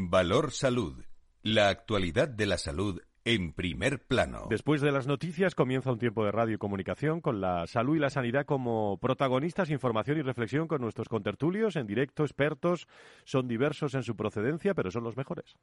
[0.00, 1.04] Valor Salud.
[1.42, 4.46] La actualidad de la salud en primer plano.
[4.48, 7.98] Después de las noticias comienza un tiempo de radio y comunicación con la salud y
[7.98, 12.86] la sanidad como protagonistas, información y reflexión con nuestros contertulios en directo, expertos,
[13.24, 15.56] son diversos en su procedencia, pero son los mejores.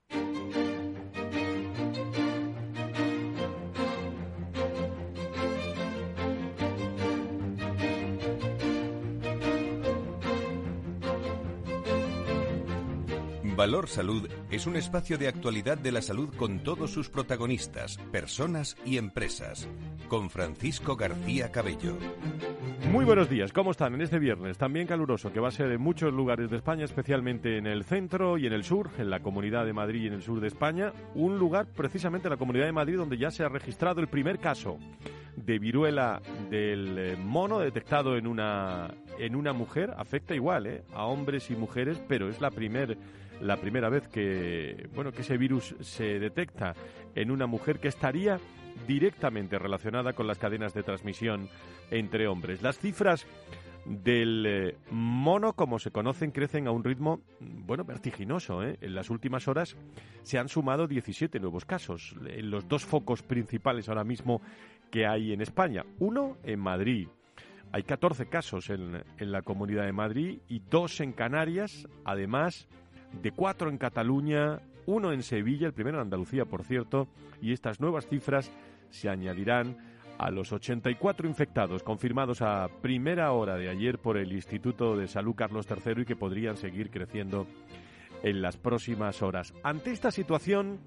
[13.66, 18.78] Valor Salud es un espacio de actualidad de la salud con todos sus protagonistas, personas
[18.86, 19.68] y empresas.
[20.08, 21.98] Con Francisco García Cabello.
[22.92, 25.82] Muy buenos días, ¿cómo están en este viernes también caluroso que va a ser en
[25.82, 29.66] muchos lugares de España, especialmente en el centro y en el sur, en la Comunidad
[29.66, 30.94] de Madrid y en el sur de España?
[31.16, 34.78] Un lugar precisamente la Comunidad de Madrid donde ya se ha registrado el primer caso
[35.36, 40.84] de viruela del eh, mono detectado en una en una mujer afecta igual ¿eh?
[40.94, 42.98] a hombres y mujeres, pero es la primer
[43.42, 46.74] la primera vez que, bueno, que ese virus se detecta
[47.16, 48.40] en una mujer que estaría
[48.88, 51.50] directamente relacionada con las cadenas de transmisión
[51.92, 52.62] entre hombres.
[52.62, 53.26] Las cifras
[53.86, 58.64] del eh, mono, como se conocen, crecen a un ritmo, bueno, vertiginoso.
[58.64, 58.78] ¿eh?
[58.82, 59.76] En las últimas horas
[60.24, 64.42] se han sumado 17 nuevos casos en los dos focos principales ahora mismo
[64.92, 65.86] que hay en España.
[66.00, 67.08] Uno en Madrid.
[67.72, 72.68] Hay 14 casos en, en la Comunidad de Madrid y dos en Canarias, además
[73.22, 77.08] de cuatro en Cataluña, uno en Sevilla, el primero en Andalucía, por cierto,
[77.42, 78.52] y estas nuevas cifras
[78.90, 79.78] se añadirán
[80.18, 85.36] a los 84 infectados confirmados a primera hora de ayer por el Instituto de Salud
[85.36, 87.48] Carlos III y que podrían seguir creciendo
[88.24, 89.54] en las próximas horas.
[89.64, 90.80] Ante esta situación,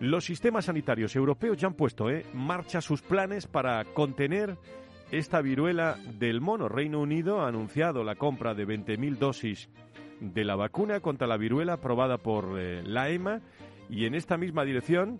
[0.00, 4.56] los sistemas sanitarios europeos ya han puesto en marcha sus planes para contener
[5.10, 6.68] esta viruela del mono.
[6.68, 9.68] Reino Unido ha anunciado la compra de 20.000 dosis
[10.20, 13.40] de la vacuna contra la viruela aprobada por eh, la EMA
[13.88, 15.18] y en esta misma dirección,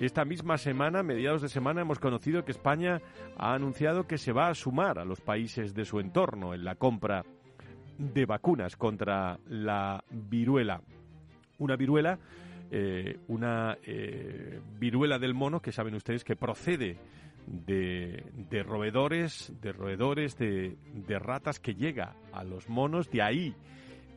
[0.00, 3.00] esta misma semana, mediados de semana, hemos conocido que España
[3.36, 6.74] ha anunciado que se va a sumar a los países de su entorno en la
[6.74, 7.24] compra
[7.98, 10.80] de vacunas contra la viruela.
[11.58, 12.18] Una viruela,
[12.70, 16.96] eh, una eh, viruela del mono que saben ustedes que procede
[17.46, 23.54] de, de roedores, de roedores, de, de ratas que llega a los monos, de ahí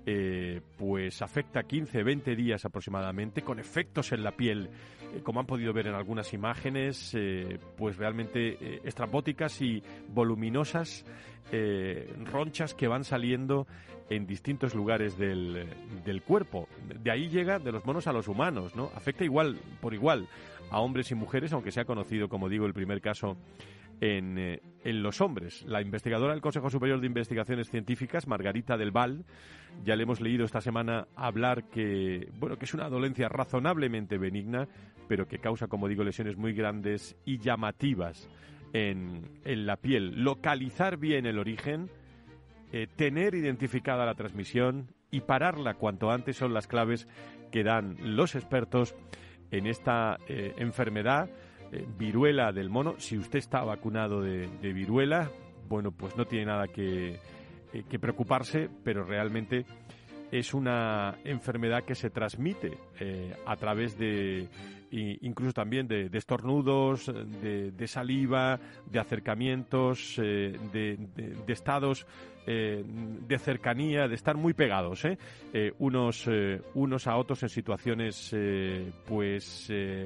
[0.06, 4.70] eh, pues afecta 15, 20 días aproximadamente, con efectos en la piel,
[5.14, 11.06] eh, como han podido ver en algunas imágenes, eh, pues realmente estrambóticas y voluminosas,
[12.26, 13.68] ronchas que van saliendo
[14.10, 15.68] en distintos lugares del,
[16.04, 16.68] del, cuerpo.
[17.02, 18.92] De ahí llega de los monos a los humanos, ¿no?
[18.96, 20.28] Afecta igual, por igual,
[20.72, 23.38] a hombres y mujeres, aunque se ha conocido, como digo, el primer caso
[24.02, 25.64] en, en, los hombres.
[25.66, 29.26] La investigadora del Consejo Superior de Investigaciones Científicas, Margarita del Val,
[29.84, 34.68] ya le hemos leído esta semana hablar que, bueno, que es una dolencia razonablemente benigna,
[35.08, 38.30] pero que causa, como digo, lesiones muy grandes y llamativas
[38.74, 40.24] en, en la piel.
[40.24, 41.90] Localizar bien el origen,
[42.72, 47.08] eh, tener identificada la transmisión y pararla cuanto antes son las claves
[47.52, 48.96] que dan los expertos
[49.52, 51.30] en esta eh, enfermedad
[51.74, 52.96] eh, viruela del mono.
[53.00, 55.32] Si usted está vacunado de, viruela,
[55.68, 57.20] bueno, pues no tiene nada que,
[57.74, 59.66] eh, que, preocuparse, pero realmente
[60.32, 64.48] es una enfermedad que se transmite eh, a través de
[64.92, 67.12] incluso también de, estornudos,
[67.42, 71.00] de, saliva, de acercamientos, de,
[71.48, 72.06] estados
[72.46, 75.02] de cercanía, de estar muy pegados,
[75.80, 76.30] unos,
[76.76, 78.36] unos a otros en situaciones
[79.08, 79.66] pues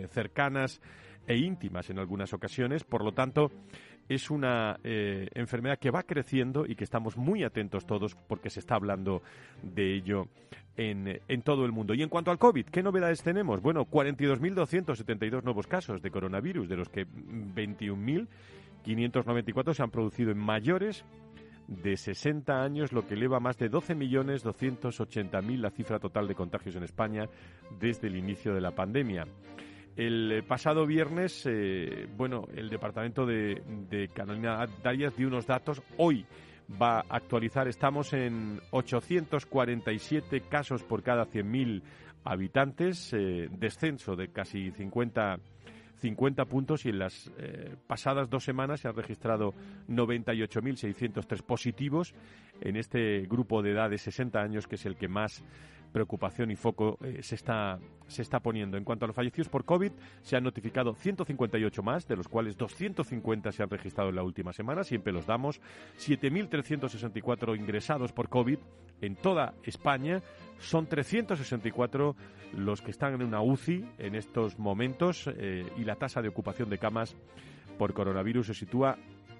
[0.09, 0.79] cercanas
[1.27, 2.83] e íntimas en algunas ocasiones.
[2.83, 3.51] Por lo tanto,
[4.09, 8.61] es una eh, enfermedad que va creciendo y que estamos muy atentos todos porque se
[8.61, 9.21] está hablando
[9.61, 10.27] de ello
[10.77, 11.93] en, en todo el mundo.
[11.93, 13.61] Y en cuanto al COVID, ¿qué novedades tenemos?
[13.61, 21.03] Bueno, 42.272 nuevos casos de coronavirus, de los que 21.594 se han producido en mayores
[21.67, 26.83] de 60 años, lo que eleva más de 12.280.000 la cifra total de contagios en
[26.83, 27.27] España
[27.79, 29.27] desde el inicio de la pandemia.
[29.97, 35.81] El eh, pasado viernes, eh, bueno, el departamento de, de Carolina Darias dio unos datos.
[35.97, 36.23] Hoy
[36.79, 37.67] va a actualizar.
[37.67, 41.81] Estamos en 847 casos por cada 100.000
[42.25, 45.39] habitantes, eh, descenso de casi 50
[45.99, 47.31] 50 puntos y en las
[47.87, 49.55] pasadas dos semanas se han registrado
[49.89, 52.13] 98.603 positivos
[52.61, 55.43] en este grupo de edad de 60 años que es el que más
[55.91, 58.77] preocupación y foco eh, se, está, se está poniendo.
[58.77, 62.57] En cuanto a los fallecidos por COVID, se han notificado 158 más, de los cuales
[62.57, 65.61] 250 se han registrado en la última semana, siempre los damos,
[65.97, 68.59] 7.364 ingresados por COVID
[69.01, 70.21] en toda España,
[70.59, 72.15] son 364
[72.53, 76.69] los que están en una UCI en estos momentos eh, y la tasa de ocupación
[76.69, 77.15] de camas
[77.77, 78.97] por coronavirus se sitúa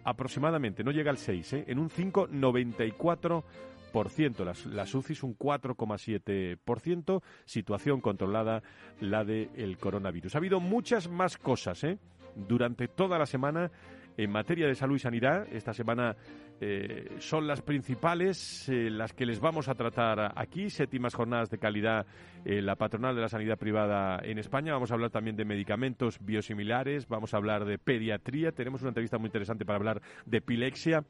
[0.08, 4.46] aproximadamente, no llega al 6, eh, en un 5,94%.
[4.46, 8.64] Las, las UCIs un 4,7%, situación controlada
[9.02, 10.36] la del coronavirus.
[10.36, 12.00] Ha habido muchas más cosas ¿eh?
[12.36, 13.70] durante toda la semana
[14.16, 15.46] en materia de salud y sanidad.
[15.52, 16.16] Esta semana
[16.60, 20.70] eh, son las principales, eh, las que les vamos a tratar aquí.
[20.70, 22.06] Séptimas jornadas de calidad
[22.46, 24.74] en la patronal de la sanidad privada en España.
[24.74, 28.52] Vamos a hablar también de medicamentos biosimilares, vamos a hablar de pediatría.
[28.52, 31.04] Tenemos una entrevista muy interesante para hablar de epilepsia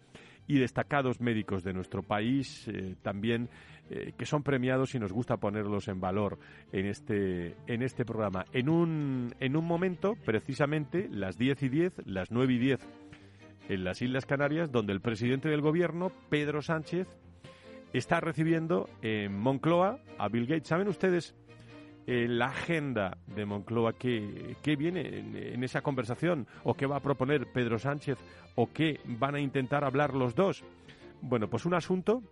[0.47, 3.49] y destacados médicos de nuestro país eh, también
[3.89, 6.39] eh, que son premiados y nos gusta ponerlos en valor
[6.71, 8.45] en este, en este programa.
[8.51, 13.06] En un, en un momento, precisamente, las 10 y 10, las 9 y 10
[13.67, 17.07] en las Islas Canarias, donde el presidente del gobierno, Pedro Sánchez,
[17.93, 20.67] está recibiendo en Moncloa a Bill Gates.
[20.67, 21.35] ¿Saben ustedes
[22.09, 27.51] eh, la agenda de Moncloa que, viene en, esa conversación o qué va a proponer
[27.51, 28.17] Pedro Sánchez
[28.55, 30.63] o qué van a intentar hablar los dos.
[31.21, 32.23] Bueno, pues un asunto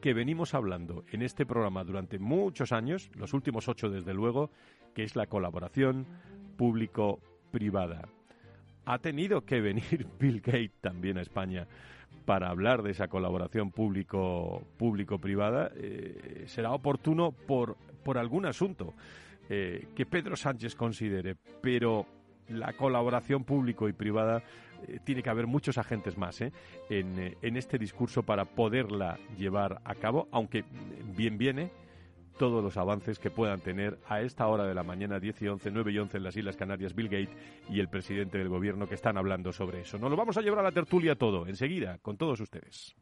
[0.00, 4.50] que venimos hablando en este programa durante muchos años, los últimos ocho desde luego,
[4.94, 6.04] que es la colaboración
[6.56, 8.08] público-privada.
[8.90, 11.66] Ha tenido que venir Bill Gates también a España
[12.24, 15.70] para hablar de esa colaboración público-privada.
[15.76, 17.76] Eh, será oportuno por
[18.08, 18.94] por algún asunto
[19.50, 22.06] eh, que Pedro Sánchez considere, pero
[22.48, 24.42] la colaboración público y privada
[24.86, 26.52] eh, tiene que haber muchos agentes más en,
[26.88, 30.64] en, este discurso para poderla llevar a cabo, aunque
[31.14, 31.70] bien viene
[32.38, 35.70] todos los avances que puedan tener a esta hora de la mañana, 10 y 11,
[35.70, 37.36] 9 y 11 en las Islas Canarias, Bill Gates
[37.68, 39.98] y el presidente del gobierno que están hablando sobre eso.
[39.98, 42.96] Nos lo vamos a llevar a la tertulia todo, enseguida, con todos ustedes.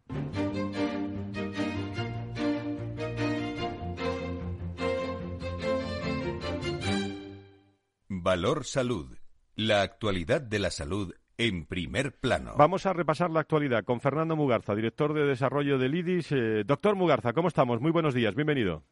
[8.09, 9.17] Valor Salud.
[9.55, 12.55] La actualidad de la salud en primer plano.
[12.57, 16.33] Vamos a repasar la actualidad con Fernando Mugarza, director de desarrollo del IDIS.
[16.33, 17.81] Eh, doctor Mugarza, ¿cómo estamos?
[17.81, 18.83] Muy buenos días, bienvenido.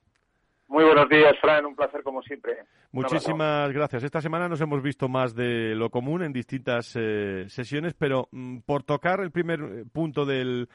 [0.75, 2.65] Muy buenos días, Fran, un placer como siempre.
[2.91, 4.03] Muchísimas gracias.
[4.03, 8.59] Esta semana nos hemos visto más de lo común en distintas eh, sesiones, pero mm,
[8.67, 10.69] por tocar el primer eh, punto del,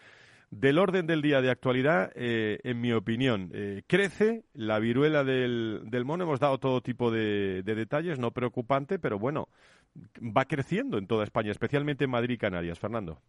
[0.52, 5.82] del orden del día de actualidad, eh, en mi opinión, eh, crece la viruela del,
[5.88, 6.24] del, mono.
[6.24, 9.50] Hemos dado todo tipo de, de, detalles, no preocupante, pero bueno,
[10.18, 12.80] va creciendo en toda España, especialmente en Madrid y Canarias.
[12.80, 13.20] Fernando.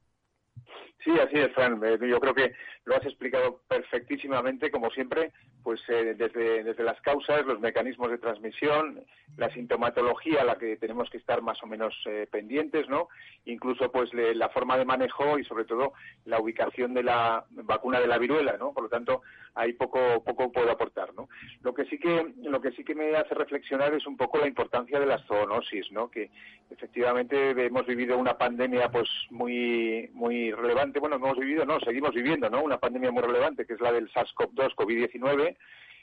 [1.02, 1.81] Sí, así es, Fran.
[1.82, 2.52] Eh, yo creo que
[2.85, 5.32] lo has explicado perfectísimamente, como siempre,
[5.62, 9.02] pues eh, desde, desde las causas, los mecanismos de transmisión,
[9.38, 13.08] la sintomatología a la que tenemos que estar más o menos eh, pendientes, ¿no?
[13.47, 15.94] Incluso, pues, la forma de manejo y, sobre todo,
[16.26, 18.75] la ubicación de la vacuna de la viruela, ¿no?
[18.75, 19.23] Por lo tanto,
[19.55, 21.31] ahí poco, poco puedo aportar, ¿no?
[21.62, 24.49] Lo que sí que, lo que sí que me hace reflexionar es un poco la
[24.49, 26.11] importancia de la zoonosis, ¿no?
[26.11, 26.31] Que
[26.70, 32.51] efectivamente hemos vivido una pandemia, pues, muy, muy relevante bueno, hemos vivido, no, seguimos viviendo,
[32.51, 32.63] ¿no?
[32.63, 35.57] Una pandemia muy relevante que es la del SARS-CoV-2, COVID-19,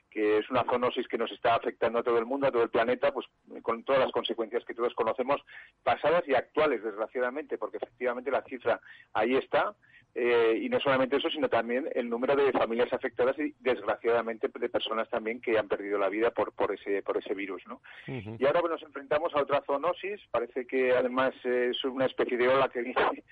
[0.09, 2.69] que es una zoonosis que nos está afectando a todo el mundo, a todo el
[2.69, 3.27] planeta, pues
[3.61, 5.41] con todas las consecuencias que todos conocemos,
[5.83, 8.79] pasadas y actuales, desgraciadamente, porque efectivamente la cifra
[9.13, 9.75] ahí está.
[10.19, 14.69] Eh, y no solamente eso, sino también el número de familias afectadas y, desgraciadamente, de
[14.69, 17.61] personas también que han perdido la vida por, por, ese, por ese virus.
[17.67, 17.81] ¿no?
[18.07, 22.67] Y ahora nos enfrentamos a otra zoonosis, parece que además es una especie de ola
[22.69, 23.23] que viene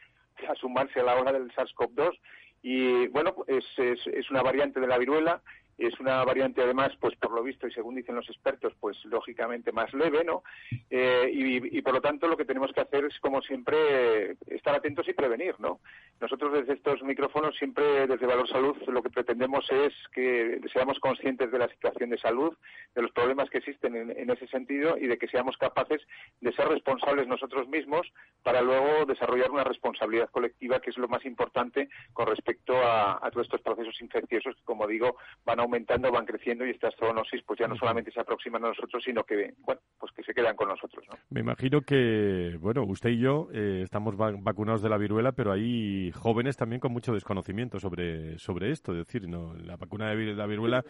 [0.50, 2.20] a sumarse a la ola del SARS-CoV-2
[2.62, 5.42] y bueno, es, es, es, una variante de la viruela
[5.78, 9.72] es una variante además, pues por lo visto y según dicen los expertos, pues lógicamente
[9.72, 10.44] más leve, ¿no?
[10.90, 15.08] Eh, y, por lo tanto lo que tenemos que hacer es, como siempre, estar atentos
[15.08, 15.80] y prevenir, ¿no?
[16.20, 21.52] Nosotros desde estos micrófonos siempre, desde Valor Salud, lo que pretendemos es que seamos conscientes
[21.52, 22.56] de la situación de salud,
[22.96, 26.02] de los problemas que existen en, ese sentido y de que seamos capaces
[26.42, 28.12] de ser responsables nosotros mismos
[28.44, 33.32] para luego desarrollar una responsabilidad colectiva que es lo más importante con respecto a, a
[33.32, 37.42] todos estos procesos infecciosos que, como digo, van a aumentando, van creciendo y estas zoonosis
[37.44, 40.56] pues ya no solamente se aproximan a nosotros, sino que, bueno, pues que se quedan
[40.56, 41.06] con nosotros.
[41.10, 41.18] ¿no?
[41.30, 46.12] Me imagino que, bueno, usted y yo eh, estamos vacunados de la viruela, pero hay
[46.12, 48.92] jóvenes también con mucho desconocimiento sobre, sobre esto.
[48.94, 50.84] Es decir, no, la vacuna de la viruela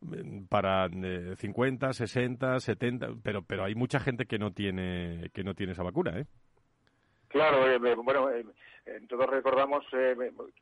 [0.00, 5.54] mm, para 50, 60, 70, pero, pero hay mucha gente que no tiene, que no
[5.54, 6.26] tiene esa vacuna, ¿eh?
[7.30, 8.44] Claro, eh, bueno, eh,
[9.08, 10.14] todos recordamos, eh,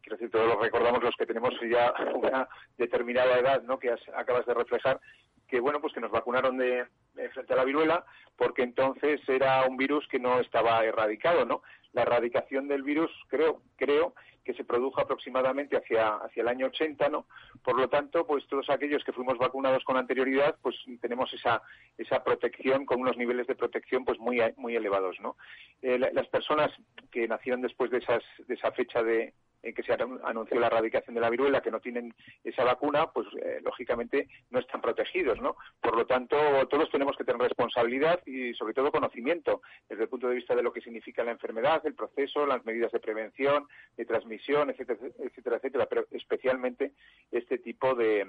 [0.02, 3.78] quiero decir, todos recordamos los que tenemos ya una determinada edad, ¿no?
[3.78, 5.00] Que acabas de reflejar,
[5.46, 6.86] que bueno, pues que nos vacunaron de,
[7.32, 8.04] frente a la viruela,
[8.36, 11.62] porque entonces era un virus que no estaba erradicado, ¿no?
[11.98, 14.14] La erradicación del virus, creo, creo
[14.44, 17.26] que se produjo aproximadamente hacia, hacia el año 80, ¿no?
[17.64, 21.60] Por lo tanto, pues todos aquellos que fuimos vacunados con anterioridad, pues tenemos esa,
[21.96, 25.36] esa protección con unos niveles de protección pues muy, muy elevados, ¿no?
[25.82, 26.70] Eh, las personas
[27.10, 31.14] que nacieron después de, esas, de esa fecha de, en que se anunció la erradicación
[31.14, 35.56] de la viruela, que no tienen esa vacuna, pues eh, lógicamente no están protegidos, ¿no?
[35.80, 36.36] Por lo tanto,
[36.68, 40.62] todos tenemos que tener responsabilidad y sobre todo conocimiento desde el punto de vista de
[40.62, 45.56] lo que significa la enfermedad, el proceso, las medidas de prevención, de transmisión, etcétera, etcétera,
[45.56, 46.92] etcétera, pero especialmente
[47.30, 48.26] este tipo de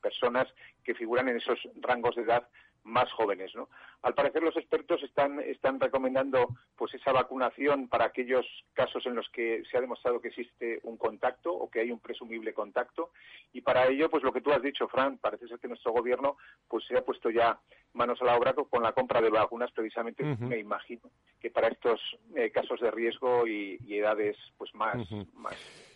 [0.00, 0.46] personas
[0.84, 2.48] que figuran en esos rangos de edad
[2.88, 3.68] más jóvenes, ¿no?
[4.02, 9.28] Al parecer los expertos están, están recomendando pues esa vacunación para aquellos casos en los
[9.30, 13.10] que se ha demostrado que existe un contacto o que hay un presumible contacto.
[13.52, 16.36] Y para ello pues lo que tú has dicho Fran parece ser que nuestro gobierno
[16.68, 17.58] pues se ha puesto ya
[17.92, 22.00] manos a la obra con la compra de vacunas precisamente me imagino que para estos
[22.36, 24.96] eh, casos de riesgo y, edades pues más,
[25.34, 25.87] más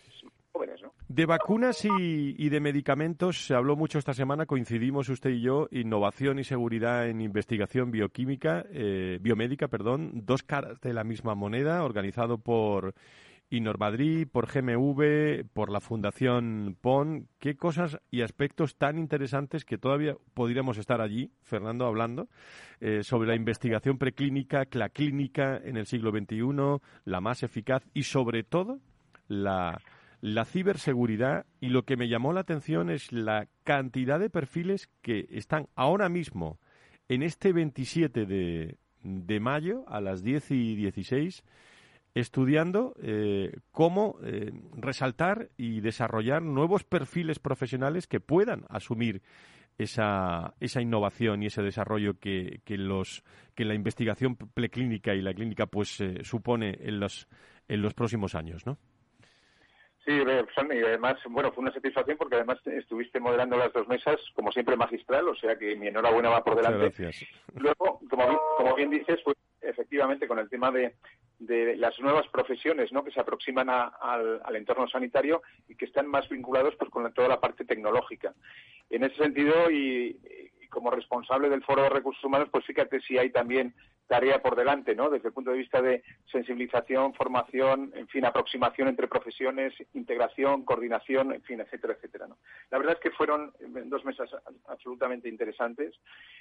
[1.07, 6.39] de vacunas y, de medicamentos se habló mucho esta semana, coincidimos usted y yo, innovación
[6.39, 12.37] y seguridad en investigación bioquímica, eh, biomédica, perdón, dos caras de la misma moneda, organizado
[12.37, 12.95] por
[13.49, 17.27] Inor Madrid, por GMV, por la Fundación PON.
[17.39, 22.29] Qué cosas y aspectos tan interesantes que todavía podríamos estar allí, Fernando, hablando,
[22.79, 28.03] eh, sobre la investigación preclínica, la clínica en el siglo XXI, la más eficaz y
[28.03, 28.79] sobre todo
[29.27, 29.79] la
[30.23, 35.27] la ciberseguridad y lo que me llamó la atención es la cantidad de perfiles que
[35.31, 36.59] están ahora mismo
[37.09, 41.43] en este 27 de, de mayo a las 10 y 16
[42.15, 49.21] estudiando eh, cómo eh, resaltar y desarrollar nuevos perfiles profesionales que puedan asumir
[49.77, 53.25] esa, esa innovación y ese desarrollo que, que, los,
[53.55, 57.27] que la investigación preclínica y la clínica pues eh, supone en los,
[57.67, 58.77] en los próximos años, ¿no?
[60.05, 64.51] Sí, y además, bueno, fue una satisfacción porque además estuviste moderando las dos mesas, como
[64.51, 67.03] siempre magistral, o sea que mi enhorabuena va por delante.
[67.03, 67.23] gracias.
[67.55, 70.95] Luego, como, como bien dices, pues efectivamente con el tema de,
[71.39, 73.03] de las nuevas profesiones ¿no?
[73.03, 77.27] que se aproximan al, al, entorno sanitario y que están más vinculados pues, con toda
[77.27, 78.33] la parte tecnológica.
[78.89, 80.19] En ese sentido, y,
[80.69, 83.73] como responsable del Foro de Recursos Humanos, pues fíjate si hay también
[84.07, 85.09] tarea por delante, ¿no?
[85.09, 91.33] Desde el punto de vista de sensibilización, formación, en fin, aproximación entre profesiones, integración, coordinación,
[91.33, 92.27] en fin, etcétera, etcétera.
[92.69, 93.53] La verdad es que fueron
[93.85, 94.29] dos mesas
[94.67, 95.95] absolutamente interesantes.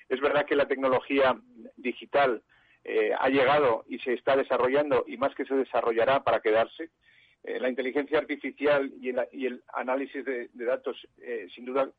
[0.08, 1.36] Es verdad que la tecnología
[1.76, 2.42] digital
[2.84, 6.90] eh, ha llegado y se está desarrollando y más que se desarrollará para quedarse.
[7.44, 11.90] Eh, la inteligencia artificial y el, análisis de, datos, eh, sin duda,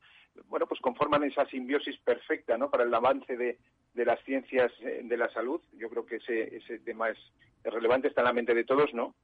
[0.46, 2.70] bueno, pues conforman esa simbiosis perfecta, ¿no?
[2.70, 3.58] Para el avance de,
[3.94, 5.60] de las ciencias de la salud.
[5.78, 7.18] Yo creo que ese, ese tema es,
[7.64, 9.14] relevante, está en la mente de todos, ¿no?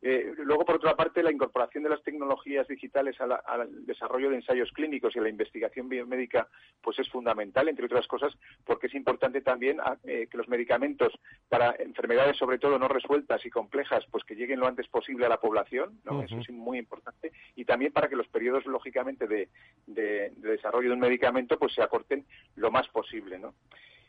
[0.00, 4.70] Eh, luego, por otra parte, la incorporación de las tecnologías digitales al desarrollo de ensayos
[4.70, 6.46] clínicos y a la investigación biomédica,
[6.80, 8.32] pues es fundamental, entre otras cosas,
[8.64, 11.12] porque es importante también ah, eh, que los medicamentos
[11.48, 15.30] para enfermedades, sobre todo no resueltas y complejas, pues que lleguen lo antes posible a
[15.30, 16.22] la población, ¿no?
[16.22, 17.32] Eso es muy importante.
[17.56, 19.48] Y también para que los periodos, lógicamente, de,
[19.86, 23.54] de desarrollo de un medicamento, pues se acorten lo más posible, ¿no?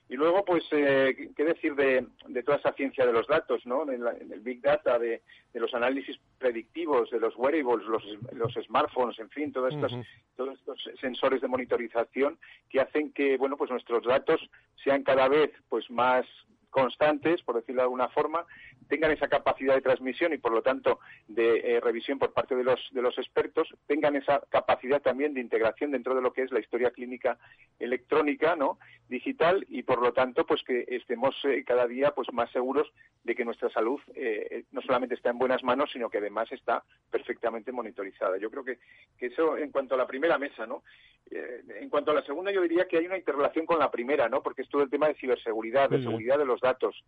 [0.10, 2.04] Y luego, pues, eh, ¿qué decir de,
[2.44, 3.84] toda esa ciencia de los datos, ¿no?
[3.84, 5.22] En, el Big Data, de,
[5.54, 7.86] los análisis predictivos, de los wearables,
[8.34, 9.94] los, smartphones, en fin, todos estos,
[10.36, 12.39] todos estos sensores de monitorización
[12.70, 14.42] que hacen que, bueno, pues nuestros datos
[14.84, 16.25] sean cada vez, pues, más
[16.72, 18.46] constantes, por decirlo de alguna forma,
[18.88, 22.63] tengan esa capacidad de transmisión y, por lo tanto, de eh, revisión por parte de
[22.63, 26.51] los, de los expertos, tengan esa capacidad también de integración dentro de lo que es
[26.51, 27.38] la historia clínica
[27.80, 28.80] electrónica, ¿no?
[29.10, 32.88] Digital y, por lo tanto, pues que estemos eh, cada día pues más seguros
[33.24, 36.84] de que nuestra salud eh, no solamente está en buenas manos, sino que además está
[37.12, 38.38] perfectamente monitorizada.
[38.38, 38.78] Yo creo que,
[39.18, 40.84] que eso en cuanto a la primera mesa, ¿no?
[41.32, 44.42] en cuanto a la segunda, yo diría que hay una interrelación con la primera, ¿no?
[44.42, 47.04] Porque es todo el tema de ciberseguridad, de seguridad de los datos.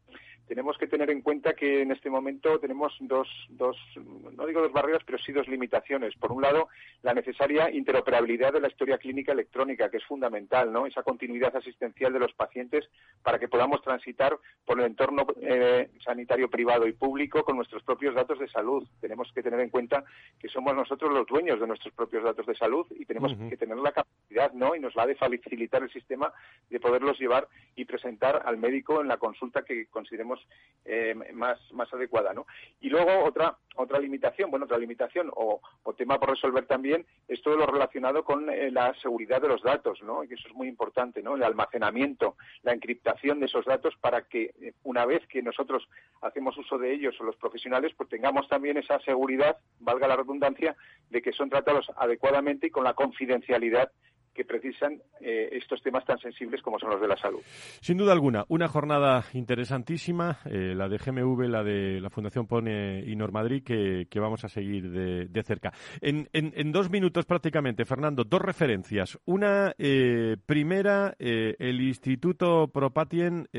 [0.47, 4.71] Tenemos que tener en cuenta que en este momento tenemos dos, dos, no digo dos
[4.71, 6.13] barreras, pero sí dos limitaciones.
[6.17, 6.69] Por un lado,
[7.01, 10.85] la necesaria interoperabilidad de la historia clínica electrónica, que es fundamental, ¿no?
[10.85, 12.89] Esa continuidad asistencial de los pacientes
[13.21, 18.15] para que podamos transitar por el entorno eh, sanitario privado y público con nuestros propios
[18.15, 18.87] datos de salud.
[18.99, 20.03] Tenemos que tener en cuenta
[20.39, 23.77] que somos nosotros los dueños de nuestros propios datos de salud y tenemos que tener
[23.77, 24.75] la capacidad, ¿no?
[24.75, 26.33] Y nos va a facilitar el sistema
[26.69, 30.39] de poderlos llevar y presentar al médico en la consulta que consideremos
[30.85, 32.47] eh, más, más adecuada, ¿no?
[32.79, 35.61] Y luego otra otra limitación, bueno, otra limitación o,
[35.97, 40.01] tema por resolver también es todo lo relacionado con eh, la seguridad de los datos,
[40.01, 40.23] ¿no?
[40.23, 41.35] Y eso es muy importante, ¿no?
[41.35, 45.87] El almacenamiento, la encriptación de esos datos para que eh, una vez que nosotros
[46.21, 50.75] hacemos uso de ellos o los profesionales, pues tengamos también esa seguridad, valga la redundancia,
[51.09, 53.91] de que son tratados adecuadamente y con la confidencialidad
[54.33, 57.41] que precisan eh, estos temas tan sensibles como son los de la salud.
[57.81, 63.03] Sin duda alguna, una jornada interesantísima, eh, la de GMV, la de la Fundación Pone
[63.05, 65.73] y Normadrid, que, que vamos a seguir de, cerca.
[65.99, 69.19] En, en, dos minutos prácticamente, Fernando, dos referencias.
[69.25, 73.49] Una eh, primera, el Instituto Propatien,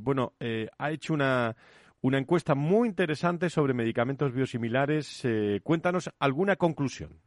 [0.00, 0.34] bueno,
[0.78, 1.56] ha hecho una
[2.02, 5.22] una encuesta muy interesante sobre medicamentos biosimilares.
[5.62, 7.20] cuéntanos alguna conclusión.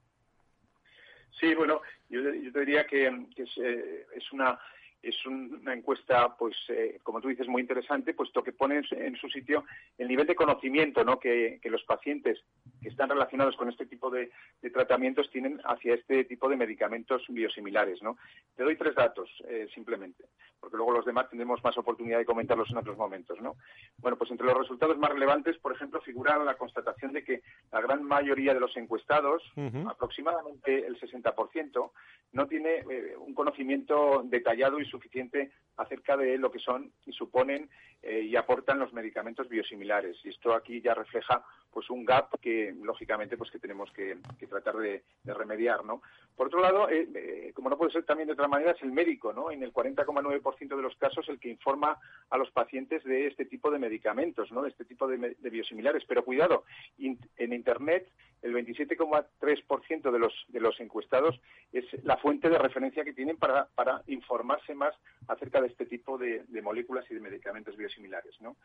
[1.40, 1.82] Sí, bueno,
[2.22, 4.60] yo, yo te diría que, es, eh, es una
[5.04, 9.30] es una encuesta, pues, eh, como tú dices, muy interesante, puesto que pone en su
[9.30, 9.66] sitio
[9.98, 11.20] el nivel de conocimiento ¿no?
[11.20, 12.42] que, los pacientes
[12.82, 14.32] que están relacionados con este tipo de,
[14.72, 18.02] tratamientos tienen hacia este tipo de medicamentos biosimilares.
[18.02, 18.18] ¿no?
[18.56, 20.24] Te doy tres datos, eh, simplemente,
[20.60, 23.42] porque luego los demás tendremos más oportunidad de comentarlos en otros momentos.
[23.42, 23.58] ¿no?
[23.98, 27.42] Bueno, pues entre los resultados más relevantes, por ejemplo, figura la constatación de que
[27.74, 29.44] la gran mayoría de los encuestados,
[29.86, 31.92] aproximadamente el 60%,
[32.34, 37.70] no tiene eh, un conocimiento detallado y suficiente acerca de lo que son y suponen
[38.04, 40.18] eh, y aportan los medicamentos biosimilares.
[40.24, 44.76] Y esto aquí ya refleja pues un gap que lógicamente pues que tenemos que, tratar
[44.78, 46.02] de, remediar, ¿no?
[46.36, 48.92] Por otro lado, eh, eh, como no puede ser también de otra manera, es el
[48.92, 49.52] médico, ¿no?
[49.52, 51.98] En el 40,9% de los casos el que informa
[52.30, 54.62] a los pacientes de este tipo de medicamentos, ¿no?
[54.62, 56.04] De este tipo de, biosimilares.
[56.08, 56.64] Pero cuidado,
[56.98, 58.08] en Internet
[58.44, 61.40] el 27,3% de los, de los encuestados
[61.72, 64.94] es la fuente de referencia que tienen para, para informarse más
[65.28, 68.58] acerca de este tipo de, de moléculas y de medicamentos biosimilares, ¿no?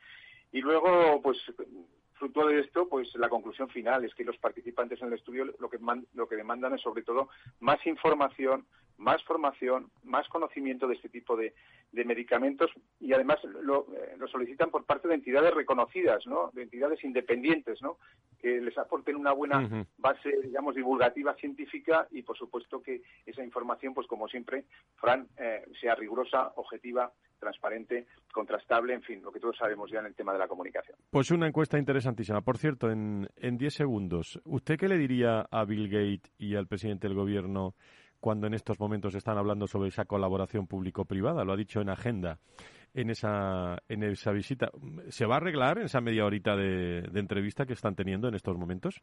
[0.53, 1.39] Y luego, pues,
[2.19, 5.71] fruto de esto, pues la conclusión final es que los participantes en el estudio lo
[5.71, 5.79] que,
[6.15, 7.29] lo que demandan es sobre todo
[7.61, 8.67] más información,
[8.99, 11.55] más formación, más conocimiento de este tipo de,
[11.93, 12.71] medicamentos
[13.01, 16.51] y además lo, eh, lo, solicitan por parte de entidades reconocidas, ¿no?
[16.53, 17.99] De entidades independientes, ¿no?
[18.39, 23.95] Que les aporten una buena base, digamos, divulgativa científica y, por supuesto, que esa información,
[23.95, 24.65] pues como siempre,
[24.97, 30.07] Fran, eh, sea rigurosa, objetiva, transparente, contrastable, en fin, lo que todos sabemos ya en
[30.07, 30.97] el tema de la comunicación.
[31.11, 32.41] Pues una encuesta interesantísima.
[32.41, 37.09] Por cierto, en 10 segundos, ¿usted qué le diría a Bill Gates y al presidente
[37.09, 37.75] del gobierno
[38.21, 41.45] cuando en estos momentos están hablando sobre esa colaboración público-privada.
[41.45, 42.39] Lo ha dicho en agenda
[42.95, 44.71] en esa, en esa visita.
[45.09, 48.35] ¿Se va a arreglar en esa media horita de, de entrevista que están teniendo en
[48.35, 49.03] estos momentos?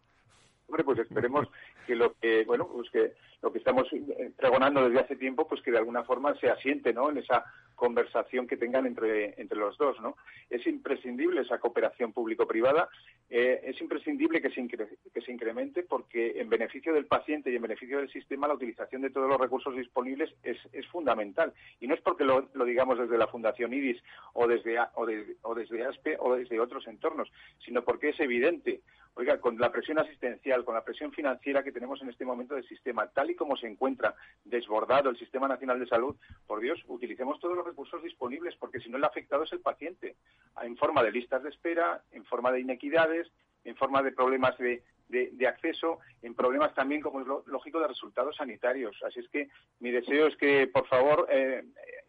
[0.68, 1.48] Hombre, pues esperemos
[1.86, 3.88] que lo que, bueno, pues que lo que estamos
[4.36, 7.12] pregonando desde hace tiempo, pues que de alguna forma se asiente, ¿no?
[7.12, 10.18] En esa conversación que tengan entre, entre los dos, ¿no?
[10.50, 12.90] Es imprescindible esa cooperación público-privada,
[13.30, 17.62] eh, es imprescindible que se, que se incremente porque en beneficio del paciente y en
[17.62, 21.54] beneficio del sistema la utilización de todos los recursos disponibles es, es fundamental.
[21.80, 24.02] Y no es porque lo, lo digamos desde la Fundación IDIS
[24.34, 25.08] o desde, o,
[25.44, 27.32] o desde ASPE o desde otros entornos,
[27.64, 28.82] sino porque es evidente.
[29.18, 32.68] Oiga, con la presión asistencial, con la presión financiera que tenemos en este momento del
[32.68, 37.40] sistema, tal y como se encuentra desbordado el Sistema Nacional de Salud, por Dios, utilicemos
[37.40, 40.18] todos los recursos disponibles, porque si no el afectado es el paciente,
[40.62, 43.32] en forma de listas de espera, en forma de inequidades,
[43.64, 44.84] en forma de problemas de,
[45.48, 49.02] acceso, en problemas también, como es lógico, de resultados sanitarios.
[49.04, 49.48] Así es que
[49.80, 51.64] mi deseo es que, por favor, eh,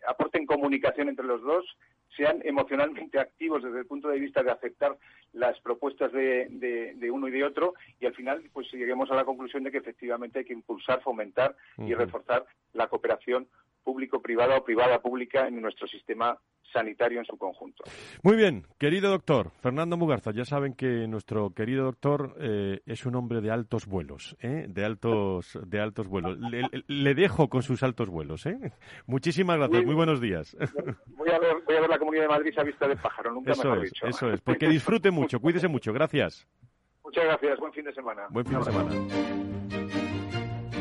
[0.08, 1.64] aporten comunicación entre los dos,
[2.16, 4.96] sean emocionalmente activos desde el punto de vista de aceptar
[5.32, 6.48] las propuestas de,
[6.96, 9.78] de, uno y de otro y al final pues lleguemos a la conclusión de que
[9.78, 13.46] efectivamente hay que impulsar, fomentar y reforzar la cooperación
[13.86, 16.36] público-privada o privada-pública en nuestro sistema
[16.72, 17.84] sanitario en su conjunto.
[18.24, 23.14] Muy bien, querido doctor Fernando Mugarza, ya saben que nuestro querido doctor eh, es un
[23.14, 24.66] hombre de altos vuelos, ¿eh?
[24.68, 26.36] de altos de altos vuelos.
[26.88, 28.44] Le, dejo con sus altos vuelos.
[28.46, 28.58] ¿eh?
[29.06, 30.56] Muchísimas gracias, muy, buenos días.
[31.06, 33.52] Voy a, ver, voy a ver la Comunidad de Madrid a vista de pájaro, nunca
[33.52, 36.48] eso mejor es, Eso es, porque disfrute mucho, cuídese mucho, gracias.
[37.04, 38.26] Muchas gracias, buen fin de semana.
[38.30, 38.90] Buen fin de semana.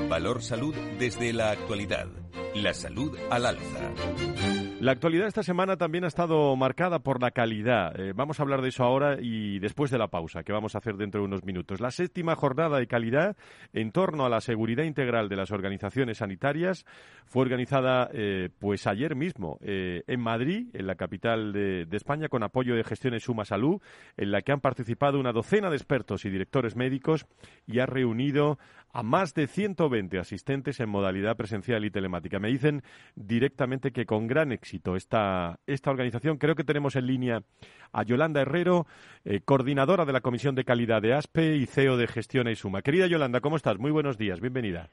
[0.09, 2.07] Valor Salud desde la actualidad.
[2.55, 4.74] La salud al alza.
[4.85, 7.99] La actualidad esta semana también ha estado marcada por la calidad.
[7.99, 10.77] Eh, vamos a hablar de eso ahora y después de la pausa que vamos a
[10.77, 11.81] hacer dentro de unos minutos.
[11.81, 13.35] La séptima jornada de calidad
[13.73, 16.85] en torno a la seguridad integral de las organizaciones sanitarias
[17.25, 22.29] fue organizada eh, pues ayer mismo eh, en Madrid, en la capital de, de, España,
[22.29, 23.81] con apoyo de Gestiones Suma Salud,
[24.17, 27.25] en la que han participado una docena de expertos y directores médicos
[27.65, 28.59] y ha reunido
[28.93, 32.39] a más de 120 asistentes en modalidad presencial y telemática.
[32.39, 32.83] Me dicen
[33.15, 36.37] directamente que con gran éxito esta, esta organización.
[36.37, 37.43] Creo que tenemos en línea
[37.91, 38.87] a Yolanda Herrero,
[39.23, 42.81] eh, coordinadora de la Comisión de Calidad de ASPE y CEO de Gestión y Suma.
[42.81, 43.77] Querida Yolanda, ¿cómo estás?
[43.77, 44.89] Muy buenos días, bienvenida.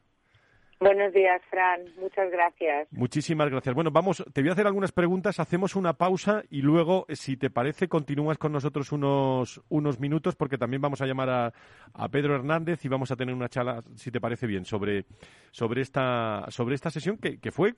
[0.82, 1.80] Buenos días, Fran.
[2.00, 2.88] Muchas gracias.
[2.90, 3.72] Muchísimas gracias.
[3.72, 7.50] Bueno, vamos, te voy a hacer algunas preguntas, hacemos una pausa y luego, si te
[7.50, 11.52] parece, continúas con nosotros unos, unos minutos porque también vamos a llamar a,
[11.94, 15.04] a Pedro Hernández y vamos a tener una charla, si te parece bien, sobre,
[15.52, 17.74] sobre, esta, sobre esta sesión que, que fue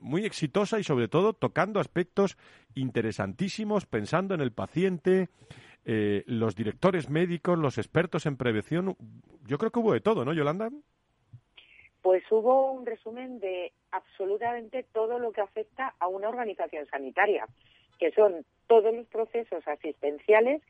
[0.00, 2.38] muy exitosa y sobre todo tocando aspectos
[2.76, 5.28] interesantísimos, pensando en el paciente,
[5.84, 8.96] eh, los directores médicos, los expertos en prevención.
[9.44, 10.70] Yo creo que hubo de todo, ¿no, Yolanda?
[12.04, 17.46] Pues hubo un resumen de absolutamente todo lo que afecta a una organización sanitaria,
[17.98, 20.60] que son todos los procesos asistenciales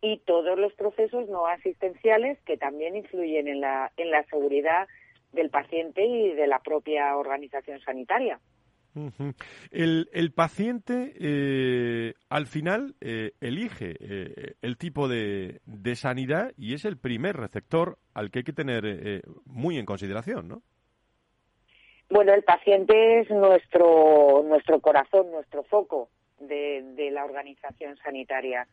[0.00, 4.86] y todos los procesos no asistenciales que también influyen en la, en la seguridad
[5.32, 8.38] del paciente y de la propia organización sanitaria.
[9.72, 16.74] el, el, paciente eh, al final eh, elige eh, el tipo de, de, sanidad y
[16.74, 20.62] es el primer receptor al que hay que tener eh, muy en consideración, ¿no?
[22.08, 28.68] Bueno, el paciente es nuestro, nuestro corazón, nuestro foco de, de la organización sanitaria.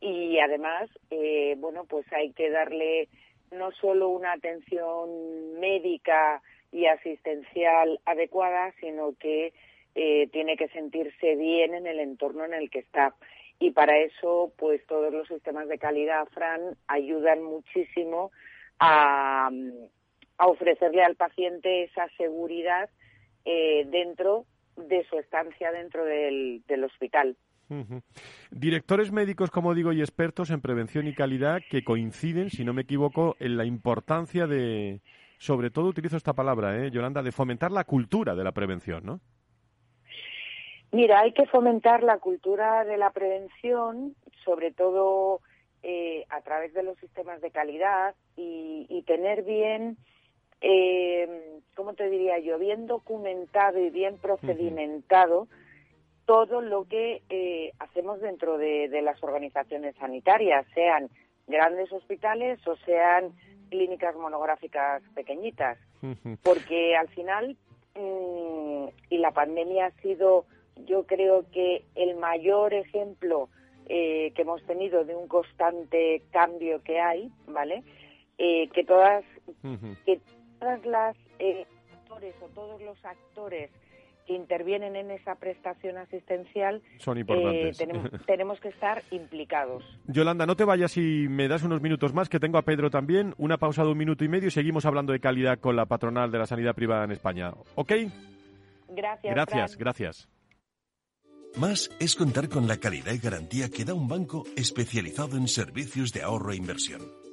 [0.00, 3.08] Y además, eh, bueno, pues hay que darle
[3.50, 9.54] no solo una atención médica y asistencial adecuada, sino que
[9.94, 13.14] eh, tiene que sentirse bien en el entorno en el que está.
[13.58, 18.30] Y para eso, pues todos los sistemas de calidad, Fran, ayudan muchísimo
[18.78, 19.48] a,
[20.38, 22.90] a ofrecerle al paciente esa seguridad
[23.44, 24.44] eh, dentro
[24.76, 27.36] de su estancia dentro del, del hospital.
[27.68, 28.02] Uh -huh.
[28.50, 32.82] Directores médicos, como digo, y expertos en prevención y calidad que coinciden, si no me
[32.82, 35.00] equivoco, en la importancia de,
[35.38, 39.20] sobre todo utilizo esta palabra, ¿eh, Yolanda, de fomentar la cultura de la prevención, ¿no?
[40.92, 45.40] Mira, hay que fomentar la cultura de la prevención, sobre todo
[45.82, 49.98] eh, a través de los sistemas de calidad y, y tener bien
[50.60, 56.26] eh, ¿cómo te diría yo?, bien documentado y bien procedimentado uh -huh.
[56.26, 61.08] todo lo que eh, hacemos dentro de, de, las organizaciones sanitarias, sean
[61.46, 63.32] grandes hospitales o sean
[63.70, 65.78] clínicas monográficas pequeñitas.
[66.02, 66.38] Uh -huh.
[66.42, 67.56] Porque al final,
[67.94, 70.46] mmm, y la pandemia ha sido,
[70.86, 73.48] yo creo que el mayor ejemplo
[73.88, 77.84] eh, que hemos tenido de un constante cambio que hay, ¿vale?
[78.38, 79.24] Eh, que todas,
[79.62, 79.96] uh -huh.
[80.04, 80.20] que
[80.58, 83.70] todas las eh, actores o todos los actores
[84.26, 87.80] que intervienen en esa prestación asistencial son importantes.
[87.80, 89.84] Eh, tenemos, tenemos, que estar implicados.
[90.06, 93.34] Yolanda, no te vayas y me das unos minutos más, que tengo a Pedro también.
[93.38, 96.30] Una pausa de un minuto y medio y seguimos hablando de calidad con la patronal
[96.30, 97.52] de la sanidad privada en España.
[97.76, 97.92] ¿Ok?
[98.88, 99.34] Gracias.
[99.34, 99.78] Gracias, Fran.
[99.78, 100.28] gracias.
[101.56, 106.12] Más es contar con la calidad y garantía que da un banco especializado en servicios
[106.12, 107.00] de ahorro e inversión.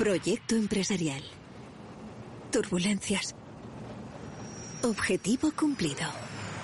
[0.00, 1.22] Proyecto empresarial.
[2.50, 3.36] Turbulencias.
[4.82, 6.08] Objetivo cumplido.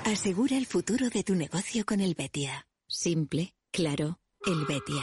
[0.06, 2.66] Asegura el futuro de tu negocio con el Betia.
[2.88, 5.02] Simple, claro, el Betia.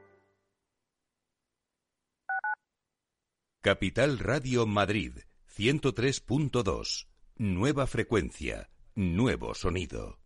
[3.63, 5.19] Capital Radio Madrid,
[5.55, 7.05] 103.2.
[7.37, 10.17] Nueva frecuencia, nuevo sonido.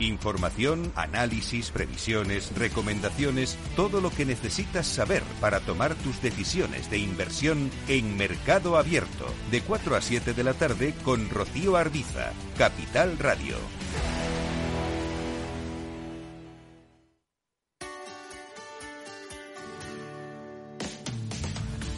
[0.00, 7.70] Información, análisis, previsiones, recomendaciones, todo lo que necesitas saber para tomar tus decisiones de inversión
[7.86, 13.54] en Mercado Abierto, de 4 a 7 de la tarde con Rocío Arbiza, Capital Radio.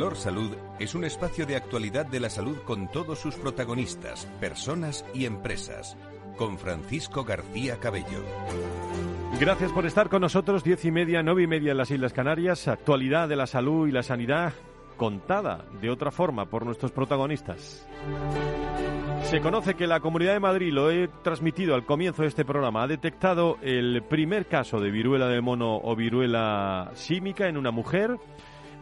[0.00, 5.04] Valor Salud es un espacio de actualidad de la salud con todos sus protagonistas, personas
[5.12, 5.94] y empresas.
[6.38, 8.24] Con Francisco García Cabello.
[9.38, 10.64] Gracias por estar con nosotros.
[10.64, 12.66] Diez y media, nueve y media en las Islas Canarias.
[12.66, 14.54] Actualidad de la salud y la sanidad
[14.96, 17.86] contada de otra forma por nuestros protagonistas.
[19.24, 22.84] Se conoce que la Comunidad de Madrid, lo he transmitido al comienzo de este programa,
[22.84, 28.16] ha detectado el primer caso de viruela de mono o viruela símica en una mujer.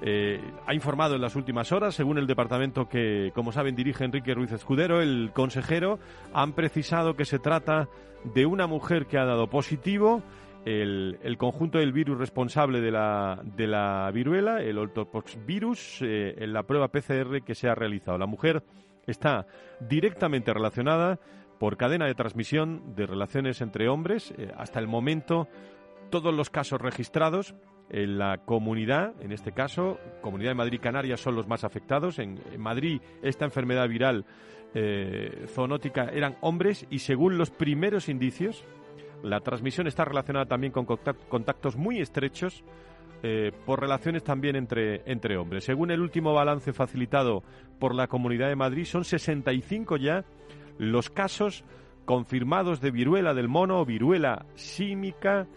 [0.01, 4.35] Eh, ha informado en las últimas horas, según el departamento que, como saben, dirige Enrique
[4.35, 5.99] Ruiz Escudero, el consejero,
[6.33, 7.89] han precisado que se trata
[8.25, 10.23] de una mujer que ha dado positivo
[10.65, 16.53] el, conjunto del virus responsable de la, de la viruela, el Oltopox virus, eh, en
[16.53, 18.19] la prueba PCR que se ha realizado.
[18.19, 18.63] La mujer
[19.07, 19.47] está
[19.81, 21.19] directamente relacionada
[21.59, 24.33] por cadena de transmisión de relaciones entre hombres.
[24.37, 25.49] Eh, hasta el momento,
[26.11, 27.55] todos los casos registrados
[27.91, 32.19] en la comunidad, en este caso, Comunidad de Madrid Canarias son los más afectados.
[32.19, 34.25] En, Madrid esta enfermedad viral
[34.75, 38.65] eh, zoonótica eran hombres y según los primeros indicios,
[39.23, 42.63] la transmisión está relacionada también con contactos muy estrechos
[43.23, 45.65] eh, por relaciones también entre, entre hombres.
[45.65, 47.43] Según el último balance facilitado
[47.81, 50.25] por la Comunidad de Madrid, son 65 ya
[50.79, 51.65] los casos
[52.05, 55.49] confirmados de viruela del mono viruela símica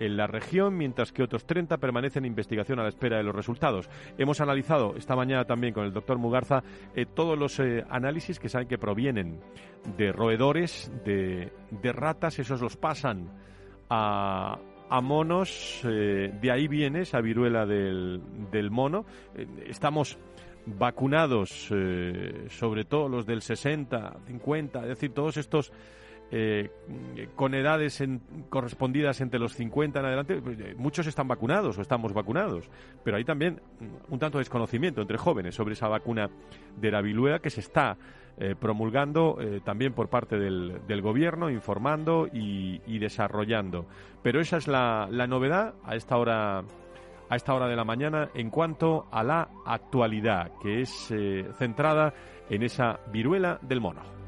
[0.00, 3.34] en la región, mientras que otros 30 permanecen en investigación a la espera de los
[3.34, 3.88] resultados.
[4.18, 6.64] Hemos analizado esta mañana también con el doctor Mugarza
[6.96, 9.40] eh, todos los eh, análisis que saben que provienen
[9.96, 11.52] de roedores, de,
[11.92, 13.28] ratas, esos los pasan
[13.90, 14.58] a,
[15.02, 19.04] monos, eh, de ahí viene esa viruela del, del mono.
[19.66, 20.18] estamos
[20.66, 21.72] vacunados,
[22.48, 25.72] sobre todo los del 60, 50, es decir, todos estos
[26.32, 26.70] eh,
[27.34, 28.02] con edades
[28.48, 32.70] correspondidas entre los 50 en adelante, pues, eh, muchos están vacunados o estamos vacunados,
[33.02, 33.60] pero hay también
[34.08, 36.30] un tanto de desconocimiento entre jóvenes sobre esa vacuna
[36.76, 37.96] de la viruela que se está
[38.38, 43.86] eh, promulgando también por parte del, gobierno, informando y, desarrollando.
[44.22, 46.62] Pero esa es la novedad a esta hora
[47.28, 51.12] a esta hora de la mañana en cuanto a la actualidad, que es
[51.58, 52.12] centrada
[52.48, 54.19] en esa viruela del mono.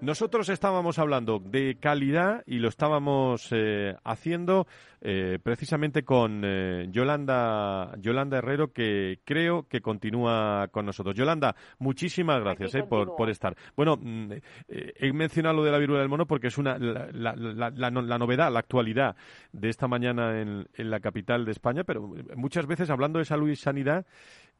[0.00, 4.68] Nosotros estábamos hablando de calidad y lo estábamos eh, haciendo
[5.00, 11.16] eh, precisamente con eh, Yolanda, Yolanda Herrero, que creo que continúa con nosotros.
[11.16, 13.56] Yolanda, muchísimas gracias por, por, estar.
[13.76, 14.32] Bueno, mm,
[14.68, 18.60] he mencionado lo de la viruela del mono porque es una, la, la, novedad, la
[18.60, 19.16] actualidad
[19.52, 23.50] de esta mañana en, en la capital de España, pero muchas veces hablando de salud
[23.50, 24.06] y sanidad,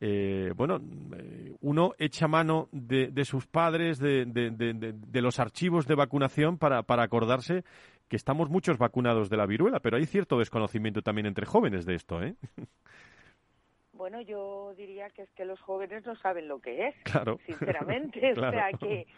[0.00, 0.80] eh, bueno,
[1.16, 7.02] eh, uno echa mano de, sus padres, de, de, los archivos de vacunación para, para
[7.02, 7.64] acordarse
[8.08, 11.94] que estamos muchos vacunados de la viruela, pero hay cierto desconocimiento también entre jóvenes de
[11.94, 12.34] esto, ¿eh?
[13.92, 17.40] Bueno, yo diría que es que los jóvenes no saben lo que es, claro.
[17.44, 18.32] sinceramente.
[18.38, 19.08] O sea, que,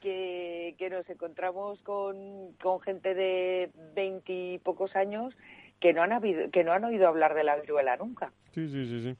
[0.00, 5.34] que, que, nos encontramos con, con gente de veintipocos años
[5.80, 8.32] que no, han habido, que no han oído hablar de la viruela nunca.
[8.52, 9.16] Sí, sí, sí, sí.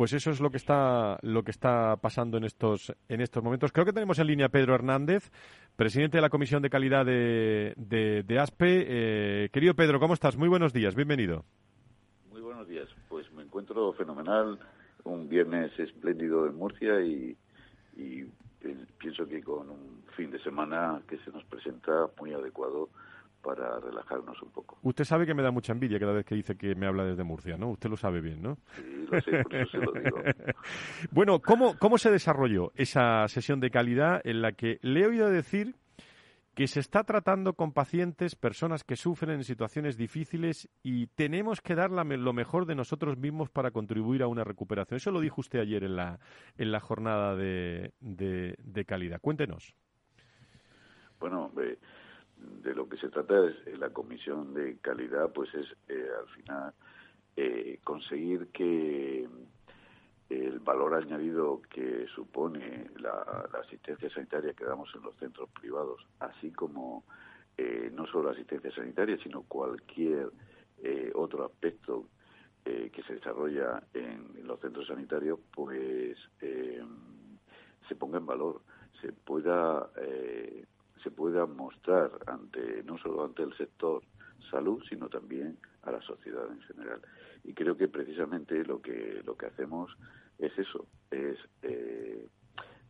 [0.00, 3.70] Pues eso es lo que está lo que está pasando en estos en estos momentos.
[3.70, 5.30] Creo que tenemos en línea Pedro Hernández,
[5.76, 8.86] presidente de la Comisión de Calidad de, de, ASPE.
[8.88, 10.38] Eh, querido Pedro, ¿cómo estás?
[10.38, 11.44] Muy buenos días, bienvenido.
[12.30, 12.88] Muy buenos días.
[13.10, 14.58] Pues me encuentro fenomenal,
[15.04, 17.36] un viernes espléndido en Murcia y,
[18.96, 22.88] pienso que con un fin de semana que se nos presenta muy adecuado
[23.42, 24.78] para relajarnos un poco.
[24.82, 27.24] Usted sabe que me da mucha envidia cada vez que dice que me habla desde
[27.24, 27.70] Murcia, ¿no?
[27.70, 28.58] Usted lo sabe bien, ¿no?
[28.76, 30.18] Sí, lo sé, por eso se lo digo.
[31.10, 35.30] bueno, ¿cómo, ¿cómo se desarrolló esa sesión de calidad en la que le he oído
[35.30, 35.74] decir
[36.54, 41.74] que se está tratando con pacientes, personas que sufren en situaciones difíciles y tenemos que
[41.74, 44.96] dar lo mejor de nosotros mismos para contribuir a una recuperación.
[44.96, 46.18] Eso lo dijo usted ayer en la,
[46.58, 49.20] en la jornada de, de, calidad.
[49.20, 49.74] Cuéntenos.
[51.18, 51.78] Bueno, eh,
[52.62, 56.28] de lo que se trata es eh, la comisión de calidad, pues es eh, al
[56.28, 56.74] final
[57.36, 59.28] eh, conseguir que
[60.28, 66.50] el valor añadido que supone la, asistencia sanitaria que damos en los centros privados, así
[66.52, 67.04] como
[67.92, 70.30] no solo asistencia sanitaria, sino cualquier
[71.14, 72.06] otro aspecto
[72.64, 78.62] que se desarrolla en, los centros sanitarios, pues se ponga en valor,
[79.02, 79.90] se pueda
[81.02, 84.02] se pueda mostrar ante no solo ante el sector
[84.50, 87.00] salud, sino también a la sociedad en general.
[87.44, 89.96] Y creo que precisamente lo que lo que hacemos
[90.38, 92.26] es eso, es eh,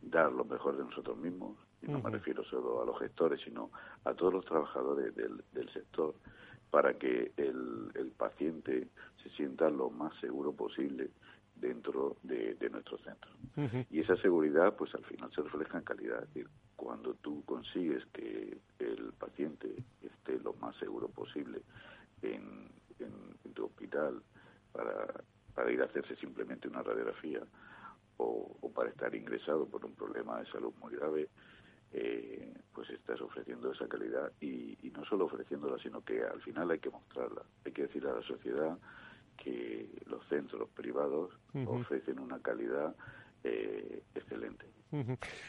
[0.01, 3.71] dar lo mejor de nosotros mismos, y no me refiero solo a los gestores, sino
[4.05, 6.15] a todos los trabajadores del, del sector,
[6.69, 8.87] para que el, el paciente
[9.21, 11.11] se sienta lo más seguro posible
[11.61, 13.31] dentro de, nuestro centro.
[13.89, 16.23] Y esa seguridad, pues al final se refleja en calidad.
[16.23, 21.61] Es decir, cuando tú consigues que el paciente esté lo más seguro posible
[22.21, 22.69] en,
[23.53, 24.21] tu hospital
[24.71, 25.05] para,
[25.53, 27.41] para ir a hacerse simplemente una radiografía
[28.17, 31.27] o, para estar ingresado por un problema de salud muy grave,
[31.91, 36.71] eh, pues estás ofreciendo esa calidad y, y no solo ofreciéndola, sino que al final
[36.71, 37.43] hay que mostrarla.
[37.65, 38.77] Hay que decir a la sociedad
[39.43, 41.31] que los centros privados
[41.65, 42.95] ofrecen una calidad
[43.43, 44.65] eh, excelente.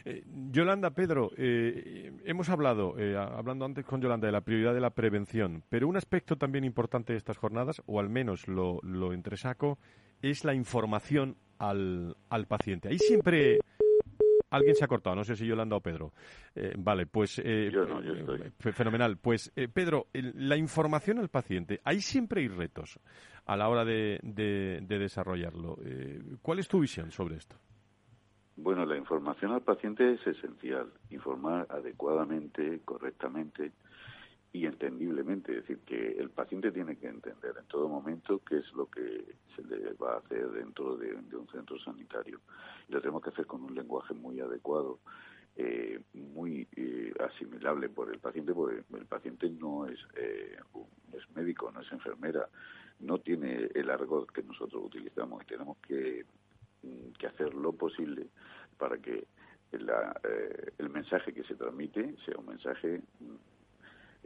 [0.05, 4.91] Eh, Yolanda, Pedro, eh, hemos hablado, hablando antes con Yolanda, de la prioridad de la
[4.91, 9.79] prevención, pero un aspecto también importante de estas jornadas, o al menos lo, lo entresaco,
[10.23, 12.89] es la información al, al paciente.
[12.89, 13.59] Ahí siempre
[14.53, 16.13] Alguien se ha cortado, no sé si Yolanda o Pedro.
[16.55, 17.41] Eh, vale, pues.
[17.45, 18.41] Eh, yo no, yo estoy.
[18.41, 19.17] Eh, fenomenal.
[19.17, 23.01] Pues, Pedro, la información al paciente, ahí siempre hay retos
[23.47, 25.79] a la hora de, de desarrollarlo.
[26.43, 27.57] ¿Cuál es tu visión sobre esto?
[28.57, 30.93] Bueno, la información al paciente es esencial.
[31.11, 33.73] Informar adecuadamente, correctamente
[34.53, 38.73] y entendiblemente, es decir, que el paciente tiene que entender en todo momento qué es
[38.75, 39.25] lo que
[39.57, 42.41] se le va a hacer dentro de, un centro sanitario.
[42.89, 44.99] Lo tenemos que hacer con un lenguaje muy adecuado,
[45.57, 50.59] eh, muy eh, asimilable por el paciente, porque el paciente no es, eh,
[51.35, 52.47] médico, no es enfermera,
[53.01, 56.27] no tiene el argot que nosotros utilizamos y tenemos que,
[56.83, 58.27] mm, que hacer lo posible
[58.77, 59.27] para que
[59.73, 60.21] la,
[60.77, 63.52] el mensaje que se transmite sea un mensaje mm,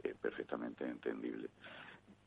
[0.03, 1.49] eh, perfectamente entendible.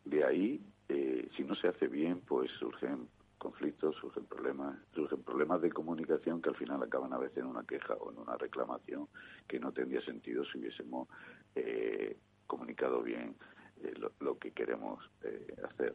[0.04, 5.62] De ahí, eh, si no se hace bien, pues surgen conflictos, surgen problemas, surgen problemas
[5.62, 9.08] de comunicación que al final acaban a veces en una queja o en una reclamación
[9.48, 11.08] que no tendría sentido si hubiésemos
[11.54, 13.34] eh, comunicado bien
[14.20, 15.02] lo, que queremos
[15.64, 15.94] hacer.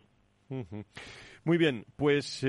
[1.43, 2.43] Muy bien, pues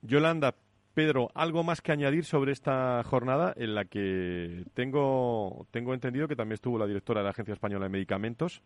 [0.00, 0.54] Yolanda,
[0.98, 6.34] Pedro, ¿algo más que añadir sobre esta jornada en la que tengo, tengo entendido que
[6.34, 8.64] también estuvo la directora de la Agencia Española de Medicamentos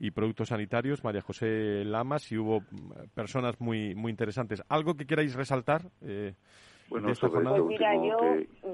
[0.00, 4.62] y Productos Sanitarios, María José Lamas, y hubo mm, personas muy, muy interesantes.
[4.70, 5.82] ¿Algo que queráis resaltar?
[6.00, 6.32] Eh,
[6.88, 7.58] bueno, de esta jornada?
[7.58, 7.94] Pues mira,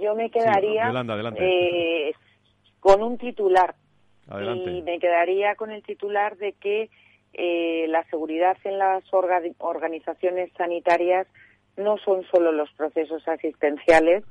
[0.00, 0.92] yo, me quedaría
[1.36, 2.12] eh,
[2.78, 3.74] con un titular.
[4.28, 6.90] Y me quedaría con el titular de que
[7.32, 11.26] eh, la seguridad en las organizaciones sanitarias
[11.76, 14.24] no son solo los procesos asistenciales,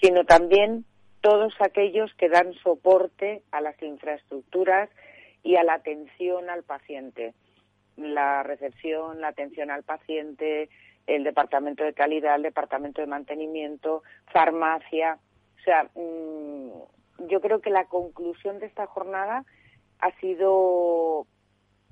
[0.00, 0.84] sino también
[1.20, 4.88] todos aquellos que dan soporte a las infraestructuras
[5.42, 7.34] y a la atención al paciente.
[7.96, 10.68] La recepción, la atención al paciente,
[11.06, 15.18] el departamento de calidad, el departamento de mantenimiento, farmacia.
[15.58, 19.44] O sea, mm, yo creo que la conclusión de esta jornada
[19.98, 21.26] ha sido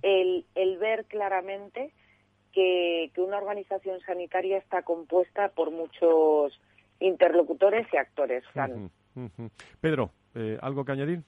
[0.03, 1.93] el, el ver claramente
[2.57, 6.59] que, una organización sanitaria está compuesta por muchos
[7.01, 8.45] interlocutores y actores.
[9.81, 11.23] Pedro, eh, ¿algo que añadir?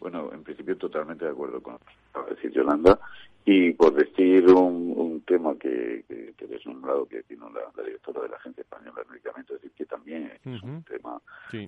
[0.00, 1.78] Bueno, en principio totalmente de acuerdo con
[2.14, 2.98] lo que decir Yolanda.
[3.44, 8.36] Y por decir un, tema que, que, que nombrado, que tiene la, directora de la
[8.36, 11.20] Agencia Española de Medicamentos, es decir, que también es un tema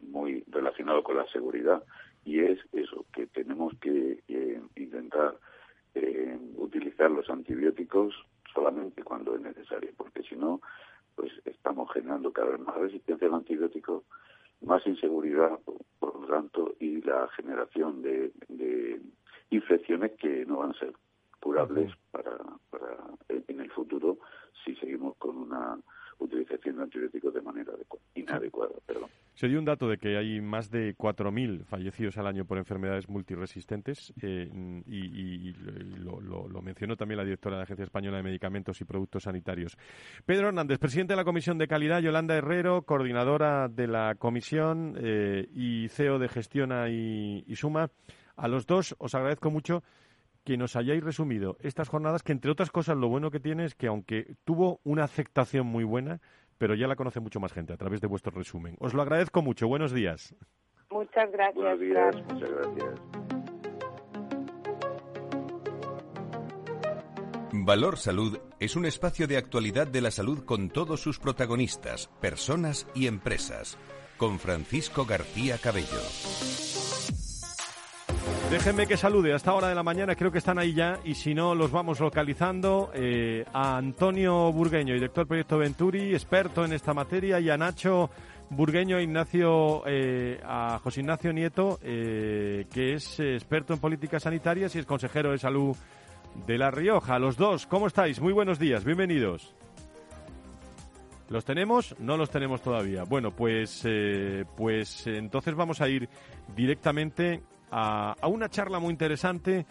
[0.03, 1.83] muy relacionado con la seguridad,
[2.25, 4.21] y es eso, que tenemos que
[4.77, 5.37] intentar
[5.95, 8.15] eh, utilizar los antibióticos
[8.55, 10.61] solamente cuando es necesario, porque si no,
[11.15, 14.05] pues estamos generando cada vez más resistencia al antibiótico,
[14.63, 15.59] más inseguridad,
[15.99, 18.33] por, lo tanto, y la generación de,
[19.51, 20.93] infecciones que no van a ser
[21.41, 22.37] curables para,
[22.71, 22.97] para
[23.29, 24.19] en el futuro
[24.65, 25.79] si seguimos con una
[26.19, 27.73] utilización de antibióticos de manera
[28.15, 28.75] inadecuada.
[29.35, 33.09] Se dio un dato de que hay más de 4.000 fallecidos al año por enfermedades
[33.09, 34.49] multiresistentes eh,
[34.87, 35.53] y,
[35.99, 39.77] lo, mencionó también la directora de la Agencia Española de Medicamentos y Productos Sanitarios.
[40.25, 45.49] Pedro Hernández, presidente de la Comisión de Calidad, Yolanda Herrero, coordinadora de la Comisión eh,
[45.53, 47.91] y CEO de Gestiona y Suma.
[48.37, 49.83] A los dos os agradezco mucho
[50.45, 53.75] que nos hayáis resumido estas jornadas, que entre otras cosas lo bueno que tiene es
[53.75, 56.21] que aunque tuvo una aceptación muy buena,
[56.59, 58.77] pero ya la conoce mucho más gente a través de vuestro resumen.
[58.79, 59.67] Os lo agradezco mucho.
[59.67, 60.35] Buenos días.
[60.91, 61.55] Muchas gracias.
[61.55, 63.01] Buenos días, muchas gracias.
[67.57, 72.89] Valor Salud es un espacio de actualidad de la salud con todos sus protagonistas, personas
[72.95, 73.79] y empresas.
[74.17, 76.03] Con Francisco García Cabello.
[78.55, 81.17] Déjenme que salude a esta hora de la mañana, creo que están ahí ya, y
[81.17, 86.73] si no, los vamos localizando eh, a Antonio Burgueño, director del proyecto Venturi, experto en
[86.73, 88.11] esta materia, y a Nacho
[88.51, 94.79] Burgueño, Ignacio, eh, a José Ignacio Nieto, eh, que es experto en políticas sanitarias y
[94.79, 95.77] es consejero de salud
[96.47, 97.19] de La Rioja.
[97.19, 98.21] Los dos, ¿cómo estáis?
[98.21, 99.53] Muy buenos días, bienvenidos.
[101.29, 101.97] ¿Los tenemos?
[101.99, 103.03] No los tenemos todavía.
[103.03, 103.85] Bueno, pues,
[104.57, 106.09] pues entonces vamos a ir
[106.55, 109.67] directamente a, una charla muy interesante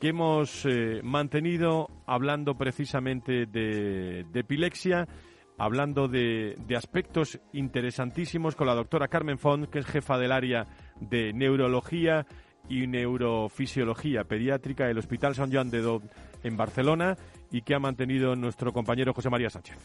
[0.00, 5.08] que hemos eh, mantenido hablando precisamente de, epilepsia,
[5.56, 10.66] hablando de, aspectos interesantísimos con la doctora Carmen Font, que es jefa del área
[11.00, 12.26] de neurología
[12.68, 16.02] y neurofisiología pediátrica del Hospital San Joan de Dod
[16.42, 17.16] en Barcelona
[17.50, 19.76] y que ha mantenido nuestro compañero José María Sánchez.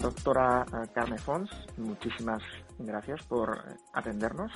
[0.00, 2.42] Doctora eh, Carmen Fons, muchísimas
[2.78, 3.62] gracias por
[3.92, 4.52] atendernos.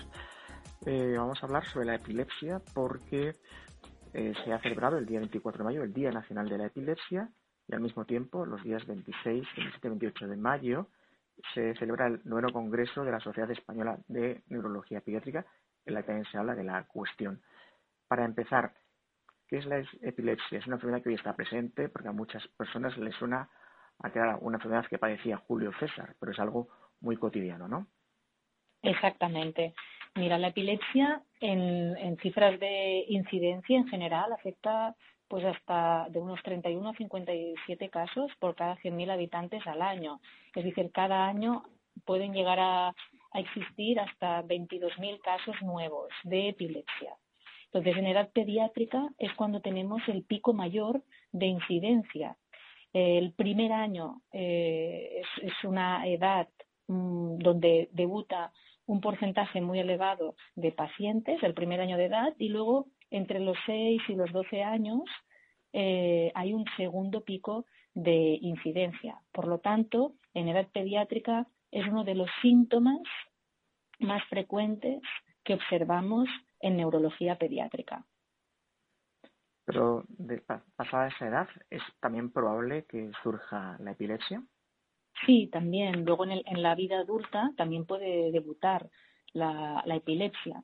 [0.86, 3.36] Eh, vamos a hablar sobre la epilepsia porque
[4.12, 7.28] eh, se ha celebrado el día 24 de mayo el Día Nacional de la Epilepsia
[7.68, 9.24] y al mismo tiempo los días 26,
[9.56, 10.88] 27 y 28 de mayo
[11.54, 15.46] se celebra el noveno Congreso de la Sociedad Española de Neurología Pediátrica
[15.86, 17.42] en la que también se habla de la cuestión.
[18.08, 18.74] Para empezar,
[19.48, 20.58] ¿qué es la epilepsia?
[20.58, 23.48] Es una enfermedad que hoy está presente porque a muchas personas les suena
[23.98, 26.68] a que era una enfermedad que padecía Julio César, pero es algo
[27.00, 27.86] muy cotidiano, ¿no?
[28.82, 29.74] Exactamente.
[30.16, 34.94] Mira, la epilepsia en, cifras de incidencia en general afecta
[35.28, 40.20] pues hasta de unos 31 a 57 casos por cada 100.000 habitantes al año.
[40.54, 41.62] Es decir, cada año
[42.04, 42.94] pueden llegar a,
[43.32, 47.14] existir hasta 22.000 casos nuevos de epilepsia.
[47.66, 52.36] Entonces, en edad pediátrica es cuando tenemos el pico mayor de incidencia.
[52.92, 56.48] El primer año eh, es, una edad
[56.88, 58.52] mm, donde debuta
[58.90, 63.56] un porcentaje muy elevado de pacientes del primer año de edad y luego entre los
[63.64, 65.02] 6 y los 12 años
[65.72, 69.22] eh, hay un segundo pico de incidencia.
[69.30, 72.98] Por lo tanto, en edad pediátrica es uno de los síntomas
[74.00, 75.00] más frecuentes
[75.44, 76.28] que observamos
[76.58, 78.04] en neurología pediátrica.
[79.66, 80.02] Pero
[80.74, 84.42] pasada esa edad, ¿es también probable que surja la epilepsia?
[85.26, 86.04] Sí, también.
[86.04, 88.88] Luego en, la vida adulta también puede debutar
[89.32, 90.62] la, epilepsia.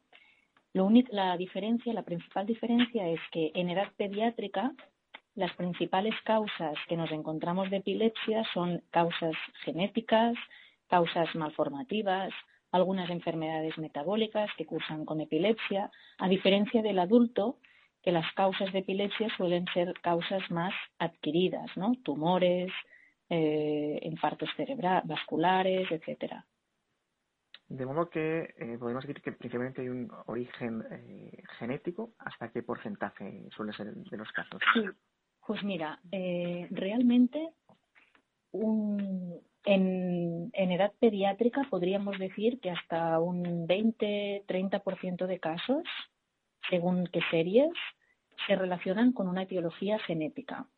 [0.72, 4.72] La diferencia, la principal diferencia es que en edad pediátrica
[5.34, 9.34] las principales causas que nos encontramos de epilepsia son causas
[9.64, 10.34] genéticas,
[10.88, 12.32] causas malformativas,
[12.72, 17.58] algunas enfermedades metabólicas que cursan con epilepsia, a diferencia del adulto,
[18.02, 21.94] que las causas de epilepsia suelen ser causas más adquiridas, ¿no?
[22.02, 22.72] Tumores,
[23.28, 26.44] eh, infartos cerebrales, vasculares, etcétera.
[27.68, 32.12] De modo que eh, podemos decir que principalmente hay un origen eh, genético.
[32.18, 34.60] ¿Hasta qué porcentaje suele ser de los casos?
[34.72, 34.84] Sí,
[35.44, 37.50] pues mira, eh, realmente
[38.52, 45.82] un, en, en, edad pediátrica podríamos decir que hasta un 20-30% de casos,
[46.70, 47.72] según qué series,
[48.46, 50.68] se relacionan con una etiología genética.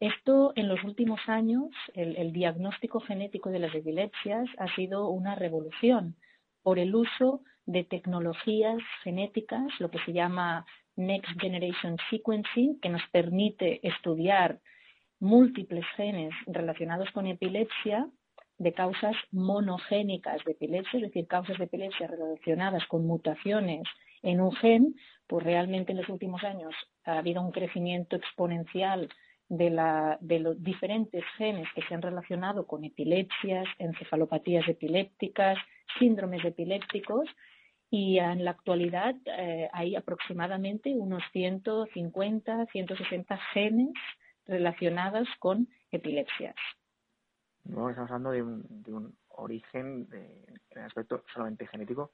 [0.00, 6.14] Esto en los últimos años, el, diagnóstico genético de las epilepsias ha sido una revolución
[6.62, 13.02] por el uso de tecnologías genéticas, lo que se llama Next Generation Sequencing, que nos
[13.10, 14.60] permite estudiar
[15.18, 18.08] múltiples genes relacionados con epilepsia
[18.58, 23.82] de causas monogénicas de epilepsia, es decir, causas de epilepsia relacionadas con mutaciones
[24.22, 24.94] en un gen,
[25.26, 26.72] pues realmente en los últimos años
[27.04, 29.08] ha habido un crecimiento exponencial
[29.48, 35.58] de, los diferentes genes que se han relacionado con epilepsias, encefalopatías epilépticas,
[35.98, 37.28] síndromes epilépticos
[37.90, 43.94] y en la actualidad eh, hay aproximadamente unos 150, 160 genes
[44.46, 46.56] relacionados con epilepsias.
[47.64, 52.10] Estamos hablando de un, origen de, en aspecto solamente genético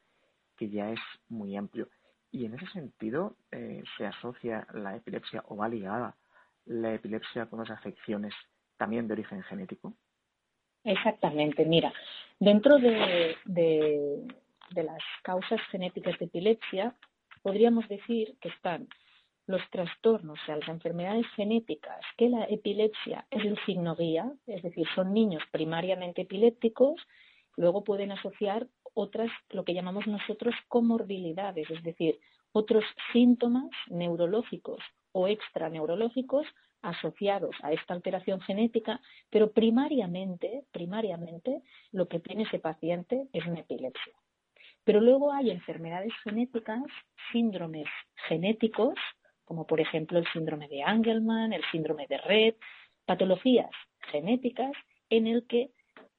[0.57, 1.89] que ya es muy amplio.
[2.31, 6.17] Y en ese sentido, eh, se asocia la epilepsia o va ligada
[6.67, 8.35] la epilepsia con las afecciones
[8.77, 9.95] también de origen genético?
[10.85, 11.93] Exactamente, mira,
[12.39, 13.37] dentro de,
[14.75, 16.95] las causas genéticas de epilepsia,
[17.43, 18.89] podríamos decir que están
[19.47, 24.63] los trastornos, o sea, las enfermedades genéticas, que la epilepsia es el signo guía, es
[24.63, 27.01] decir, son niños primariamente epilépticos,
[27.57, 32.19] luego pueden asociar otras, lo que llamamos nosotros comorbilidades, es decir,
[32.53, 34.81] otros síntomas neurológicos
[35.15, 36.47] o extraneurológicos
[36.83, 39.01] asociados a esta alteración genética,
[39.31, 41.63] pero primariamente, primariamente
[41.93, 44.13] lo que tiene ese paciente es una epilepsia.
[44.83, 46.83] Pero luego hay enfermedades genéticas,
[47.33, 47.87] síndromes
[48.29, 48.95] genéticos,
[49.45, 52.55] como por ejemplo el síndrome de Angelman, el síndrome de Red,
[53.07, 53.71] patologías
[54.11, 54.73] genéticas
[55.11, 55.71] en el que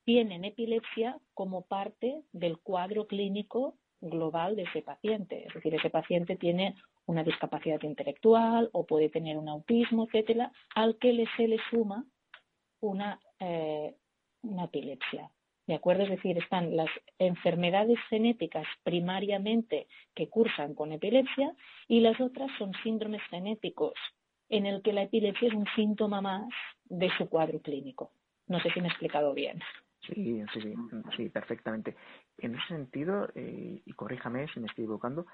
[0.06, 5.46] tienen epilepsia como parte del cuadro clínico global de ese paciente.
[5.48, 6.76] Es decir, ese paciente tiene
[7.08, 12.06] una discapacidad intelectual o puede tener un autismo, etcétera, al que se le suma
[12.82, 13.95] una, eh,
[14.41, 15.30] una epilepsia.
[15.68, 16.03] ¿De acuerdo?
[16.03, 21.56] Es decir, están las enfermedades genéticas primariamente que cursan con epilepsia
[21.88, 23.93] y las otras son síndromes genéticos
[24.49, 26.47] en el que la epilepsia es un síntoma más
[26.86, 28.12] de su cuadro clínico.
[28.47, 29.60] No sé si me he explicado bien.
[30.01, 30.74] Sí, sí, sí,
[31.18, 31.95] sí perfectamente.
[32.38, 35.26] En ese sentido, eh, y corríjame si me estoy equivocando,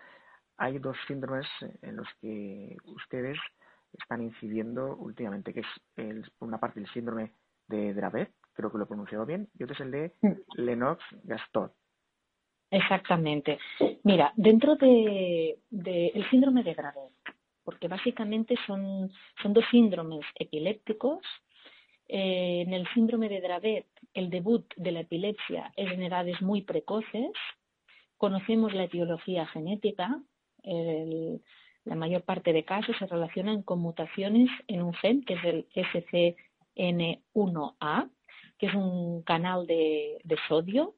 [0.61, 1.47] hay dos síndromes
[1.81, 3.35] en los que ustedes
[3.99, 7.31] están incidiendo últimamente, que es por una parte el síndrome
[7.67, 10.13] de Dravet, creo que lo he pronunciado bien, y otro es el de
[10.55, 11.71] Lennox-Gastaut.
[12.69, 13.57] Exactamente.
[14.03, 17.11] Mira, dentro del de, síndrome de Dravet,
[17.63, 21.23] porque básicamente son, son dos síndromes epilépticos.
[22.07, 26.61] Eh, en el síndrome de Dravet, el debut de la epilepsia es en edades muy
[26.61, 27.31] precoces.
[28.15, 30.21] Conocemos la etiología genética,
[30.63, 35.67] la mayor parte de casos se relacionan con mutaciones en un gen que es el
[36.75, 38.09] SCN1A,
[38.57, 40.95] que es un canal de, sodio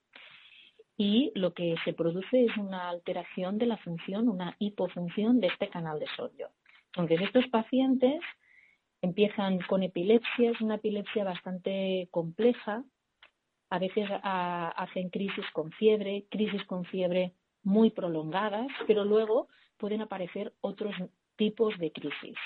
[0.98, 5.70] y lo que se produce es una alteración de la función, una hipofunción de este
[5.70, 6.50] canal de sodio.
[6.88, 8.22] Entonces, estos pacientes
[9.02, 12.84] empiezan con epilepsia, es una epilepsia bastante compleja,
[13.70, 17.34] a veces hacen crisis con fiebre, crisis con fiebre
[17.64, 19.48] muy prolongadas, pero luego
[19.78, 20.96] pueden aparecer otros
[21.36, 22.38] tipos de crisis.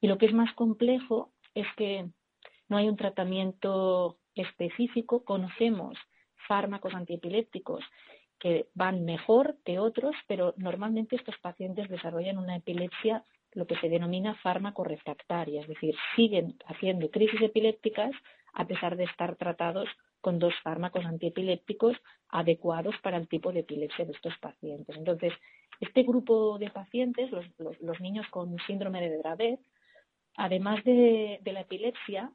[0.00, 2.08] Y lo que es más complejo es que
[2.68, 5.24] no hay un tratamiento específico.
[5.24, 5.96] Conocemos
[6.48, 7.84] fármacos antiepilépticos
[8.38, 13.88] que van mejor que otros, pero normalmente estos pacientes desarrollan una epilepsia lo que se
[13.88, 18.12] denomina fármaco refractaria, es decir, siguen haciendo crisis epilépticas
[18.54, 19.88] a pesar de estar tratados
[20.22, 21.96] con dos fármacos antiepilépticos
[22.28, 24.96] adecuados para el tipo de epilepsia de estos pacientes.
[24.96, 25.34] Entonces,
[25.80, 29.60] este grupo de pacientes, los, niños con síndrome de Dravet,
[30.36, 32.32] además de, la epilepsia,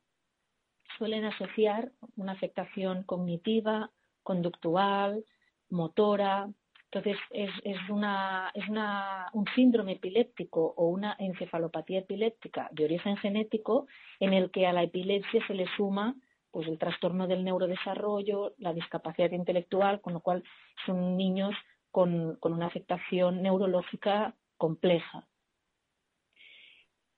[0.97, 3.89] suelen asociar una afectación cognitiva,
[4.21, 5.23] conductual,
[5.69, 6.49] motora.
[6.91, 7.51] Entonces, es,
[7.89, 13.87] un síndrome epiléptico o una encefalopatía epiléptica de origen genético
[14.19, 16.17] en el que a la epilepsia se le suma
[16.51, 20.43] pues el trastorno del neurodesarrollo, la discapacidad intelectual, con lo cual
[20.85, 21.53] son niños
[21.91, 25.27] con, una afectación neurológica compleja.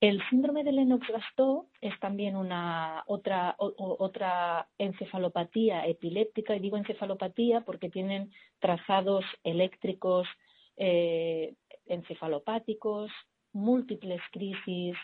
[0.01, 7.89] El síndrome de Lennox-Gastaut es también una otra, otra encefalopatía epiléptica, y digo encefalopatía porque
[7.89, 10.25] tienen trazados eléctricos
[10.77, 11.55] eh,
[11.85, 13.11] encefalopáticos,
[13.51, 14.95] múltiples crisis,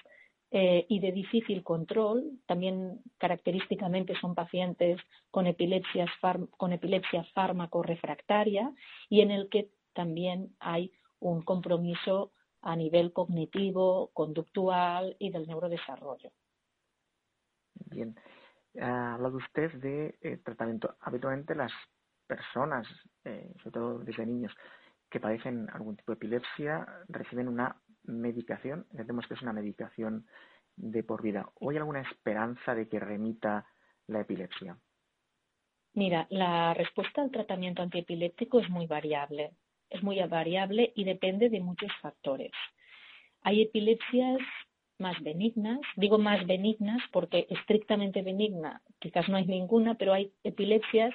[0.57, 2.39] eh, y de difícil control.
[2.45, 6.09] También característicamente son pacientes con, epilepsias
[6.55, 8.73] con epilepsia fármaco refractaria
[9.09, 12.31] y en el que también hay un compromiso
[12.61, 16.31] a nivel cognitivo, conductual y del neurodesarrollo.
[17.91, 18.15] Bien.
[18.79, 20.95] Ha hablado usted de eh, tratamiento.
[21.01, 21.73] Habitualmente las
[22.27, 22.87] personas,
[23.25, 24.53] eh, sobre todo desde niños,
[25.09, 27.75] que padecen algún tipo de epilepsia reciben una
[28.07, 30.25] medicación, entendemos que es una medicación
[30.75, 31.49] de por vida.
[31.59, 33.65] ¿O hay alguna esperanza de que remita
[34.07, 34.77] la epilepsia?
[35.93, 39.51] Mira, la respuesta al tratamiento antiepiléptico es muy variable.
[39.89, 42.51] Es muy variable y depende de muchos factores.
[43.41, 44.39] Hay epilepsias
[44.97, 45.79] más benignas.
[45.95, 51.13] Digo más benignas porque estrictamente benigna quizás no hay ninguna, pero hay epilepsias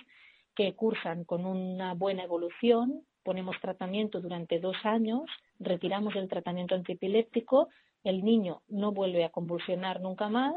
[0.55, 5.23] que cursan con una buena evolución, ponemos tratamiento durante dos años,
[5.59, 7.69] retiramos el tratamiento antiepiléptico,
[8.05, 10.55] el niño no vuelve a convulsionar nunca más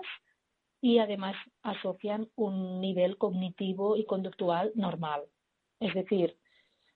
[0.82, 5.24] y además asocian un nivel cognitivo y conductual normal.
[5.80, 6.38] Es decir,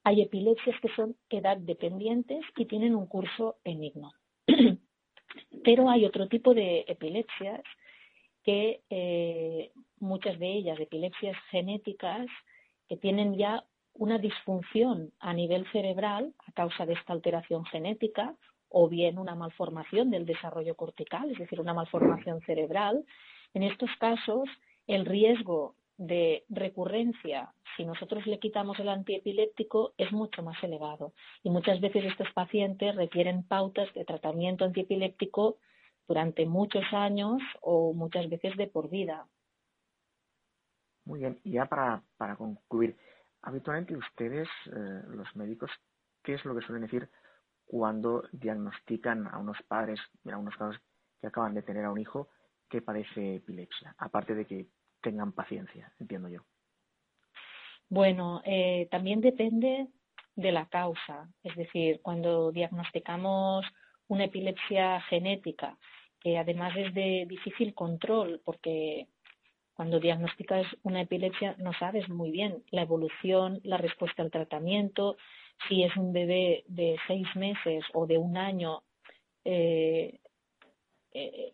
[0.03, 4.13] hay epilepsias que son edad dependientes y tienen un curso benigno.
[5.63, 7.61] Pero hay otro tipo de epilepsias
[8.43, 12.28] que eh, muchas de ellas, epilepsias genéticas,
[12.88, 13.65] que tienen ya
[13.98, 18.36] una disfunción a nivel cerebral a causa de esta alteración genética
[18.70, 23.06] o bien una malformación del desarrollo cortical, es decir, una malformación cerebral.
[23.54, 24.50] En estos casos,
[24.88, 31.14] el riesgo de recurrencia, si nosotros le quitamos el antiepiléptico, es mucho más elevado.
[31.43, 35.58] Y muchas veces estos pacientes requieren pautas de tratamiento antiepiléptico
[36.08, 39.28] durante muchos años o muchas veces de por vida.
[41.06, 42.98] Muy bien, ya para, para concluir,
[43.48, 45.72] habitualmente ustedes, eh, los médicos,
[46.22, 47.10] ¿qué es lo que suelen decir
[47.66, 50.82] cuando diagnostican a unos padres, en algunos casos
[51.22, 52.28] que acaban de tener a un hijo
[52.70, 53.95] que padece epilepsia?
[54.00, 54.68] Aparte de que
[55.02, 56.41] tengan paciencia, entiendo yo.
[57.88, 59.88] Bueno, eh, también depende
[60.36, 61.30] de la causa.
[61.41, 63.66] Es decir, cuando diagnosticamos
[64.10, 65.78] una epilepsia genética,
[66.20, 69.08] que además es de difícil control, porque
[69.78, 75.17] cuando diagnosticas una epilepsia no sabes muy bien la evolución, la respuesta al tratamiento,
[75.69, 78.82] si es un bebé de seis meses o de un año,
[79.45, 80.19] eh,
[81.13, 81.53] eh,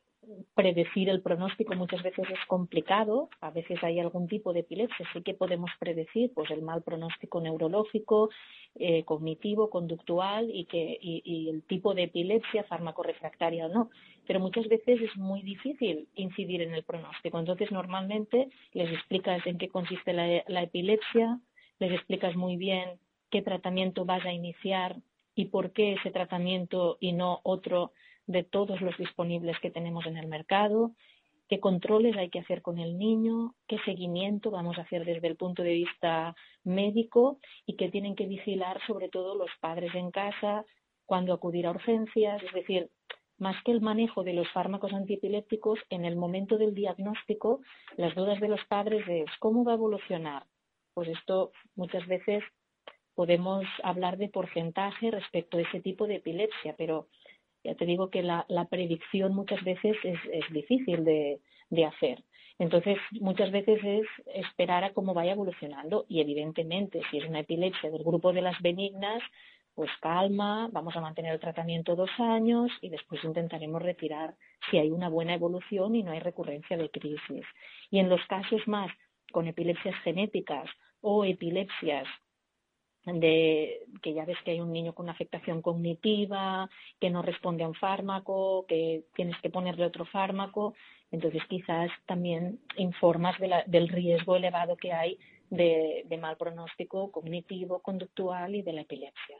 [0.55, 5.21] predecir el pronóstico muchas veces es complicado, a veces hay algún tipo de epilepsia, sí
[5.21, 8.29] que podemos predecir pues el mal pronóstico neurológico,
[8.75, 13.89] eh, cognitivo, conductual y, que, y, el tipo de epilepsia, fármaco refractaria o no,
[14.25, 17.39] pero muchas veces es muy difícil incidir en el pronóstico.
[17.39, 21.39] Entonces, normalmente les explicas en qué consiste la, la epilepsia,
[21.79, 22.99] les explicas muy bien
[23.29, 24.97] qué tratamiento vas a iniciar
[25.35, 27.91] y por qué ese tratamiento y no otro
[28.27, 30.91] de todos los disponibles que tenemos en el mercado,
[31.49, 35.35] qué controles hay que hacer con el niño, qué seguimiento vamos a hacer desde el
[35.35, 40.65] punto de vista médico y qué tienen que vigilar sobre todo los padres en casa
[41.05, 42.89] cuando acudir a urgencias, es decir,
[43.37, 47.61] más que el manejo de los fármacos antiepilépticos, en el momento del diagnóstico,
[47.97, 50.45] las dudas de los padres es cómo va a evolucionar.
[50.93, 52.43] Pues esto muchas veces
[53.15, 57.07] podemos hablar de porcentaje respecto a ese tipo de epilepsia, pero
[57.63, 60.19] ya te digo que la, predicción muchas veces es,
[60.51, 61.39] difícil de,
[61.85, 62.23] hacer.
[62.59, 64.05] Entonces, muchas veces es
[64.35, 68.61] esperar a cómo vaya evolucionando y evidentemente, si es una epilepsia del grupo de las
[68.61, 69.21] benignas,
[69.75, 74.35] pues calma, vamos a mantener el tratamiento dos años y después intentaremos retirar
[74.69, 77.45] si hay una buena evolución y no hay recurrencia de crisis.
[77.89, 78.91] Y en los casos más
[79.31, 80.69] con epilepsias genéticas
[81.01, 82.07] o epilepsias
[83.05, 87.63] de que ya ves que hay un niño con una afectación cognitiva, que no responde
[87.63, 90.73] a un fármaco, que tienes que ponerle otro fármaco,
[91.11, 93.35] entonces quizás también informas
[93.67, 99.37] del riesgo elevado que hay de, mal pronóstico cognitivo, conductual y de la epilepsia.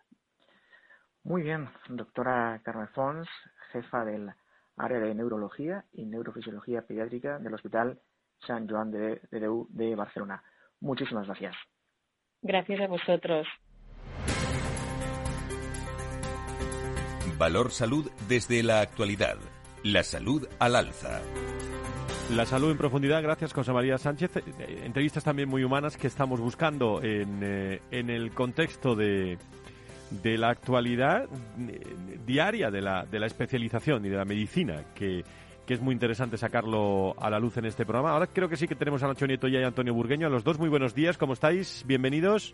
[1.23, 3.27] Muy bien, doctora Carmen Fons,
[3.71, 4.29] jefa del
[4.75, 7.99] área de neurología y neurofisiología pediátrica del Hospital
[8.45, 10.43] San Joan de, de, de Barcelona.
[10.81, 11.55] Muchísimas gracias.
[12.43, 13.47] Gracias a vosotros.
[17.37, 19.37] Valor Salud desde la actualidad.
[19.83, 21.21] La salud al alza.
[22.35, 24.37] La salud en profundidad, gracias José María Sánchez.
[24.37, 29.37] Eh, entrevistas también muy humanas que estamos buscando en, eh, en el contexto de,
[30.21, 31.25] de la actualidad
[31.59, 31.81] eh,
[32.25, 35.23] diaria de la, de la especialización y de la medicina, que,
[35.65, 38.11] que es muy interesante sacarlo a la luz en este programa.
[38.11, 40.27] Ahora creo que sí que tenemos a Nacho Nieto y a Antonio Burgueño.
[40.27, 41.17] A los dos, muy buenos días.
[41.17, 41.83] ¿Cómo estáis?
[41.85, 42.53] Bienvenidos.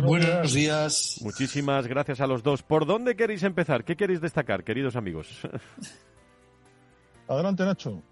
[0.00, 1.18] Buenos, días.
[1.22, 2.62] Muchísimas gracias a los dos.
[2.62, 3.84] ¿Por dónde queréis empezar?
[3.84, 5.40] ¿Qué queréis destacar, queridos amigos?
[7.28, 8.02] Adelante, Nacho.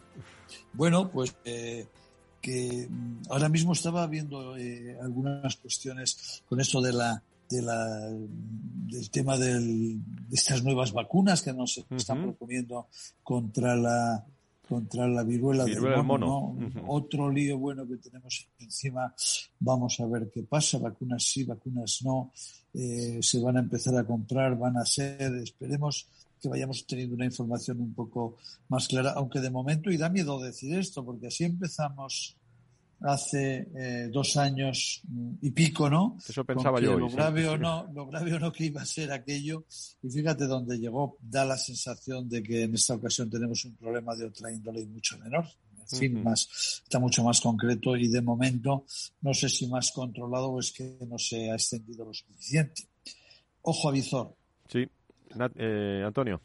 [0.73, 1.87] Bueno, pues eh,
[2.41, 8.09] que mm, ahora mismo estaba viendo eh, algunas cuestiones con esto de la de la,
[8.09, 12.87] del tema del, de estas nuevas vacunas que nos están proponiendo
[13.23, 14.25] contra la
[14.71, 16.57] contra la viruela, del mono.
[16.87, 19.13] Otro lío bueno que tenemos encima,
[19.59, 22.31] vamos a ver qué pasa, vacunas sí, vacunas no,
[22.73, 26.07] eh, se van a empezar a comprar, van a ser, esperemos
[26.41, 28.37] que vayamos teniendo una información un poco
[28.69, 32.37] más clara, aunque de momento, y da miedo decir esto, porque así empezamos
[33.03, 35.03] hace eh, dos años
[35.41, 36.19] y pico, ¿no?
[36.27, 36.99] Eso pensaba yo.
[36.99, 39.65] Lo grave o no, lo grave o no que iba a ser aquello.
[40.03, 41.17] Y fíjate dónde llegó.
[41.21, 44.87] Da la sensación de que en esta ocasión tenemos un problema de otra índole y
[44.87, 45.47] mucho menor.
[45.93, 48.85] En fin, más, está mucho más concreto y de momento
[49.23, 52.85] no sé si más controlado o es que no se ha extendido lo suficiente.
[53.63, 54.37] Ojo a visor.
[54.69, 54.87] Sí.
[55.57, 56.41] Eh, Antonio.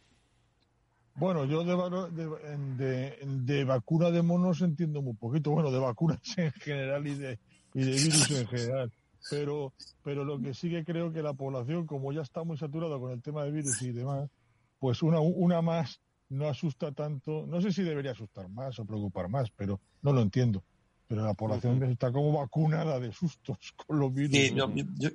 [1.15, 5.51] Bueno, yo de, de, vacuna de monos entiendo muy poquito.
[5.51, 7.39] Bueno, de vacunas en general y de,
[7.73, 8.91] y de virus en general.
[9.29, 12.99] Pero, pero lo que sí que creo que la población, como ya está muy saturada
[12.99, 14.29] con el tema de virus y demás,
[14.77, 15.99] pues una, una más
[16.29, 17.45] no asusta tanto.
[17.47, 20.63] No sé si debería asustar más o preocupar más, pero no lo entiendo
[21.07, 24.35] pero la población está como vacunada de sustos con los virus.
[24.35, 24.69] Sí, yo,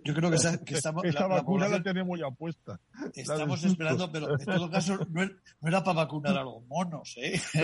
[0.05, 2.80] yo, creo que, estamos, esta vacuna la, tenemos ya puesta.
[3.14, 5.22] Estamos esperando, pero en todo caso no,
[5.68, 7.41] era para vacunar a los monos, ¿eh?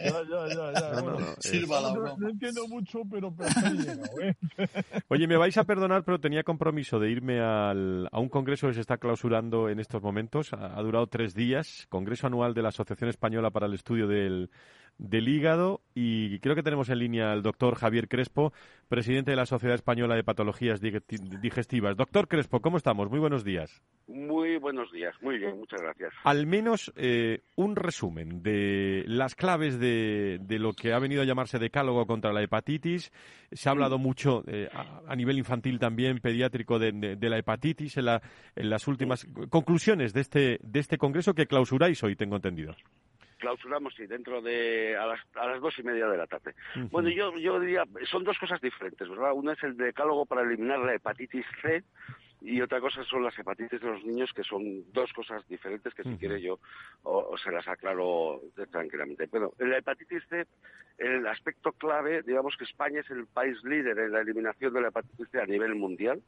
[0.00, 0.72] Ya, ya, ya.
[0.72, 1.00] ya.
[1.02, 4.34] No, no, entiendo mucho, pero, pero llegado, ¿eh?
[5.08, 8.74] Oye, me vais a perdonar, pero tenía compromiso de irme al, a un congreso que
[8.74, 10.52] se está clausurando en estos momentos.
[10.52, 14.50] Ha, ha durado tres días, Congreso Anual de la Asociación Española para el Estudio del
[15.00, 18.52] del hígado y creo que tenemos en línea al doctor Javier Crespo,
[18.88, 21.96] presidente de la Sociedad Española de Patologías Digestivas.
[21.96, 23.10] Doctor Crespo, ¿cómo estamos?
[23.10, 23.82] Muy buenos días.
[24.06, 26.12] Muy buenos días, muy bien, muchas gracias.
[26.24, 31.58] Al menos eh, un resumen de las claves de, lo que ha venido a llamarse
[31.58, 33.10] decálogo contra la hepatitis.
[33.52, 38.06] Se ha hablado mucho eh, a, nivel infantil también, pediátrico, de, la hepatitis en,
[38.56, 42.74] en las últimas conclusiones de este, de este congreso que clausuráis hoy, tengo entendido
[43.40, 46.54] clausuramos sí, dentro de a las, a las dos y media de la tarde.
[46.90, 49.32] Bueno, yo, yo diría, son dos cosas diferentes, ¿verdad?
[49.34, 51.82] Una es el decálogo para eliminar la hepatitis C
[52.42, 56.04] y otra cosa son las hepatitis de los niños, que son dos cosas diferentes que
[56.04, 56.58] si quiere yo
[57.02, 59.26] o, se las aclaro tranquilamente.
[59.26, 60.46] Bueno, en la hepatitis C,
[60.98, 64.88] el aspecto clave, digamos que España es el país líder en la eliminación de la
[64.88, 66.22] hepatitis C a nivel mundial,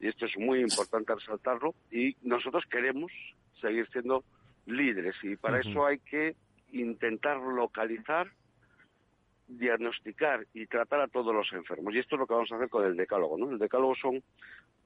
[0.00, 3.12] y esto es muy importante resaltarlo, y nosotros queremos
[3.60, 4.24] seguir siendo
[4.66, 6.36] líderes y para eso hay que
[6.72, 8.28] intentar localizar,
[9.48, 11.94] diagnosticar y tratar a todos los enfermos.
[11.94, 13.36] Y esto es lo que vamos a hacer con el decálogo.
[13.36, 13.50] ¿no?
[13.50, 14.22] El decálogo son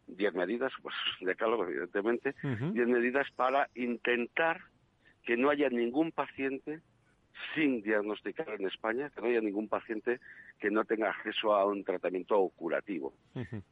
[0.07, 4.61] 10 medidas, pues decálogo evidentemente, 10 medidas para intentar
[5.25, 6.81] que no haya ningún paciente
[7.55, 10.21] sin diagnosticar en España, que no haya ningún paciente
[10.59, 13.13] que no tenga acceso a un tratamiento curativo.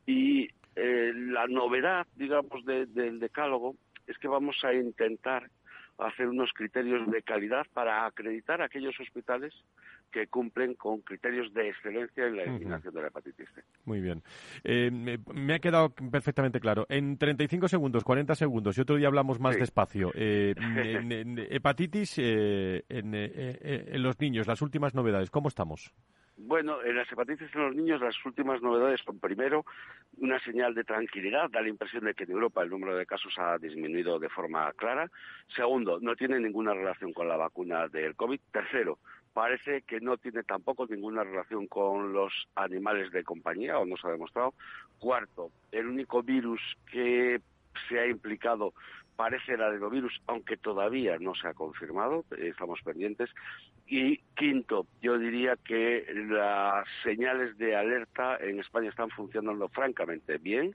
[0.06, 3.76] Y eh, la novedad, digamos, del decálogo
[4.06, 5.48] es que vamos a intentar
[5.98, 9.52] hacer unos criterios de calidad para acreditar aquellos hospitales
[10.10, 13.62] que cumplen con criterios de excelencia en la eliminación de la hepatitis C.
[13.84, 14.22] Muy bien.
[14.62, 16.86] Eh, me, ha quedado perfectamente claro.
[16.88, 20.12] En 35 segundos, 40 segundos, y otro día hablamos más despacio.
[20.14, 20.54] Eh,
[21.50, 25.92] hepatitis eh, en, los niños, las últimas novedades, ¿cómo estamos?
[26.36, 29.64] Bueno, en las hepatitis en los niños las últimas novedades son primero
[30.18, 33.32] una señal de tranquilidad, da la impresión de que en Europa el número de casos
[33.38, 35.08] ha disminuido de forma clara.
[35.54, 38.40] Segundo, no tiene ninguna relación con la vacuna del COVID.
[38.50, 38.98] Tercero,
[39.32, 44.08] parece que no tiene tampoco ninguna relación con los animales de compañía, o no se
[44.08, 44.54] ha demostrado.
[44.98, 46.60] Cuarto, el único virus
[46.90, 47.40] que
[47.88, 48.74] se ha implicado
[49.16, 53.30] parece el adenovirus, aunque todavía no se ha confirmado, eh, estamos pendientes.
[53.86, 60.74] Y quinto, yo diría que las señales de alerta en España están funcionando francamente bien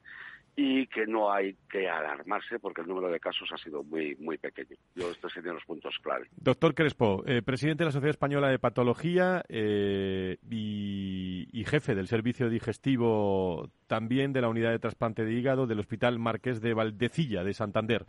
[0.61, 4.37] y que no hay que alarmarse porque el número de casos ha sido muy muy
[4.37, 4.75] pequeño.
[4.93, 6.27] Yo estos serían los puntos clave.
[6.35, 12.49] Doctor Crespo, eh, presidente de la Sociedad Española de Patología eh, y, jefe del servicio
[12.49, 17.53] digestivo también de la unidad de trasplante de hígado del Hospital Marqués de Valdecilla de
[17.53, 18.05] Santander,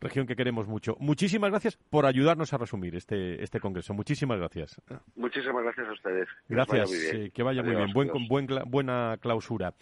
[0.00, 0.96] región que queremos mucho.
[1.00, 3.94] Muchísimas gracias por ayudarnos a resumir este este congreso.
[3.94, 4.80] Muchísimas gracias.
[5.16, 6.28] Muchísimas gracias a ustedes.
[6.48, 6.90] Gracias.
[7.32, 7.92] Que vaya muy bien.
[7.92, 9.74] Buen, buen, buena clausura.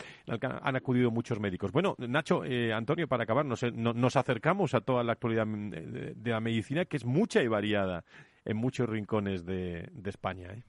[0.63, 1.73] Han acudido muchos médicos.
[1.73, 6.41] Bueno, Nacho, eh, Antonio, para acabar, nos, nos, acercamos a toda la actualidad de, la
[6.41, 8.05] medicina, que es mucha y variada
[8.45, 10.49] en muchos rincones de, España.
[10.53, 10.63] ¿eh?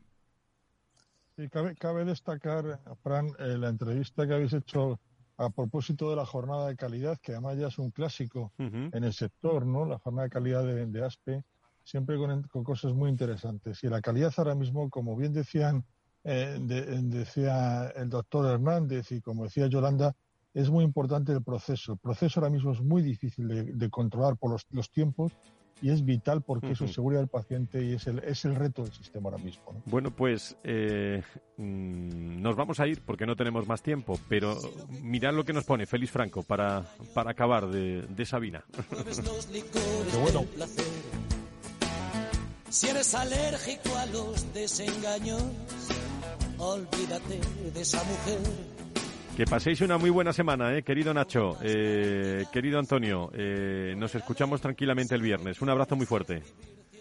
[1.79, 4.99] Cabe, destacar, Fran, eh, la entrevista que habéis hecho
[5.38, 9.13] a propósito de la jornada de calidad, que además ya es un clásico en el
[9.13, 9.86] sector, ¿no?
[9.86, 11.43] La jornada de calidad de, ASPE,
[11.84, 13.84] siempre con, cosas muy interesantes.
[13.84, 15.84] Y la calidad ahora mismo, como bien decían,
[16.23, 20.15] decía el doctor Hernández y como decía Yolanda,
[20.53, 21.93] es muy importante el proceso.
[21.93, 25.31] El proceso ahora mismo es muy difícil de, controlar por los, tiempos
[25.84, 28.84] y es vital porque eso es seguridad del paciente y es el, es el reto
[28.84, 29.65] del sistema ahora mismo.
[29.86, 31.21] Bueno, pues eh,
[31.57, 34.57] mm, nos vamos a ir porque no tenemos más tiempo, pero
[35.01, 38.63] mirad lo que nos pone Félix Franco para, para acabar de, de Sabina.
[39.51, 40.45] Qué bueno.
[42.69, 45.43] Si eres alérgico a los desengaños
[46.59, 47.41] olvídate
[47.73, 48.72] de esa mujer.
[49.36, 53.31] Que paséis una muy buena semana, eh, querido Nacho, eh, querido Antonio.
[53.34, 55.59] Eh, nos escuchamos tranquilamente el viernes.
[55.59, 56.43] Un abrazo muy fuerte.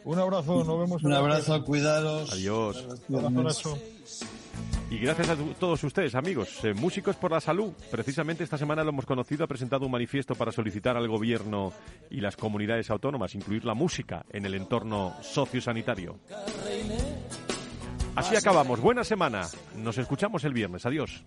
[0.05, 1.05] Un abrazo, nos vemos.
[1.05, 2.33] Un abrazo, cuidados.
[2.33, 2.89] Adiós.
[3.09, 3.78] Abrazo, Nacho.
[4.91, 6.64] Y gracias a todos ustedes, amigos.
[6.64, 7.72] Eh, Músicos por la Salud.
[7.91, 9.45] Precisamente esta semana lo hemos conocido.
[9.45, 11.72] Ha presentado un manifiesto para solicitar al gobierno
[12.11, 16.18] y las comunidades autónomas incluir la música en el entorno sociosanitario.
[18.14, 18.80] Así acabamos.
[18.80, 19.49] Buena semana.
[19.76, 20.85] Nos escuchamos el viernes.
[20.87, 21.24] Adiós.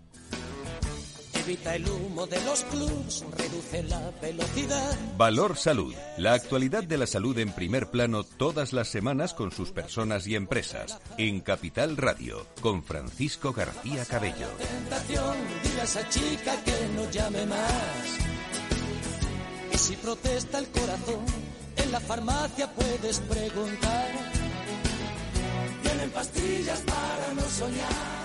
[1.45, 4.97] Evita el humo de los clubs, reduce la velocidad.
[5.15, 5.93] Valor Salud.
[6.17, 10.33] La actualidad de la salud en primer plano todas las semanas con sus personas y
[10.33, 10.99] empresas.
[11.19, 14.47] En Capital Radio, con Francisco García Cabello.
[14.57, 18.17] Tentación, dile a esa chica que no llame más.
[19.71, 21.25] Y si protesta el corazón,
[21.77, 24.09] en la farmacia puedes preguntar.
[25.83, 28.24] Tienen pastillas para no soñar.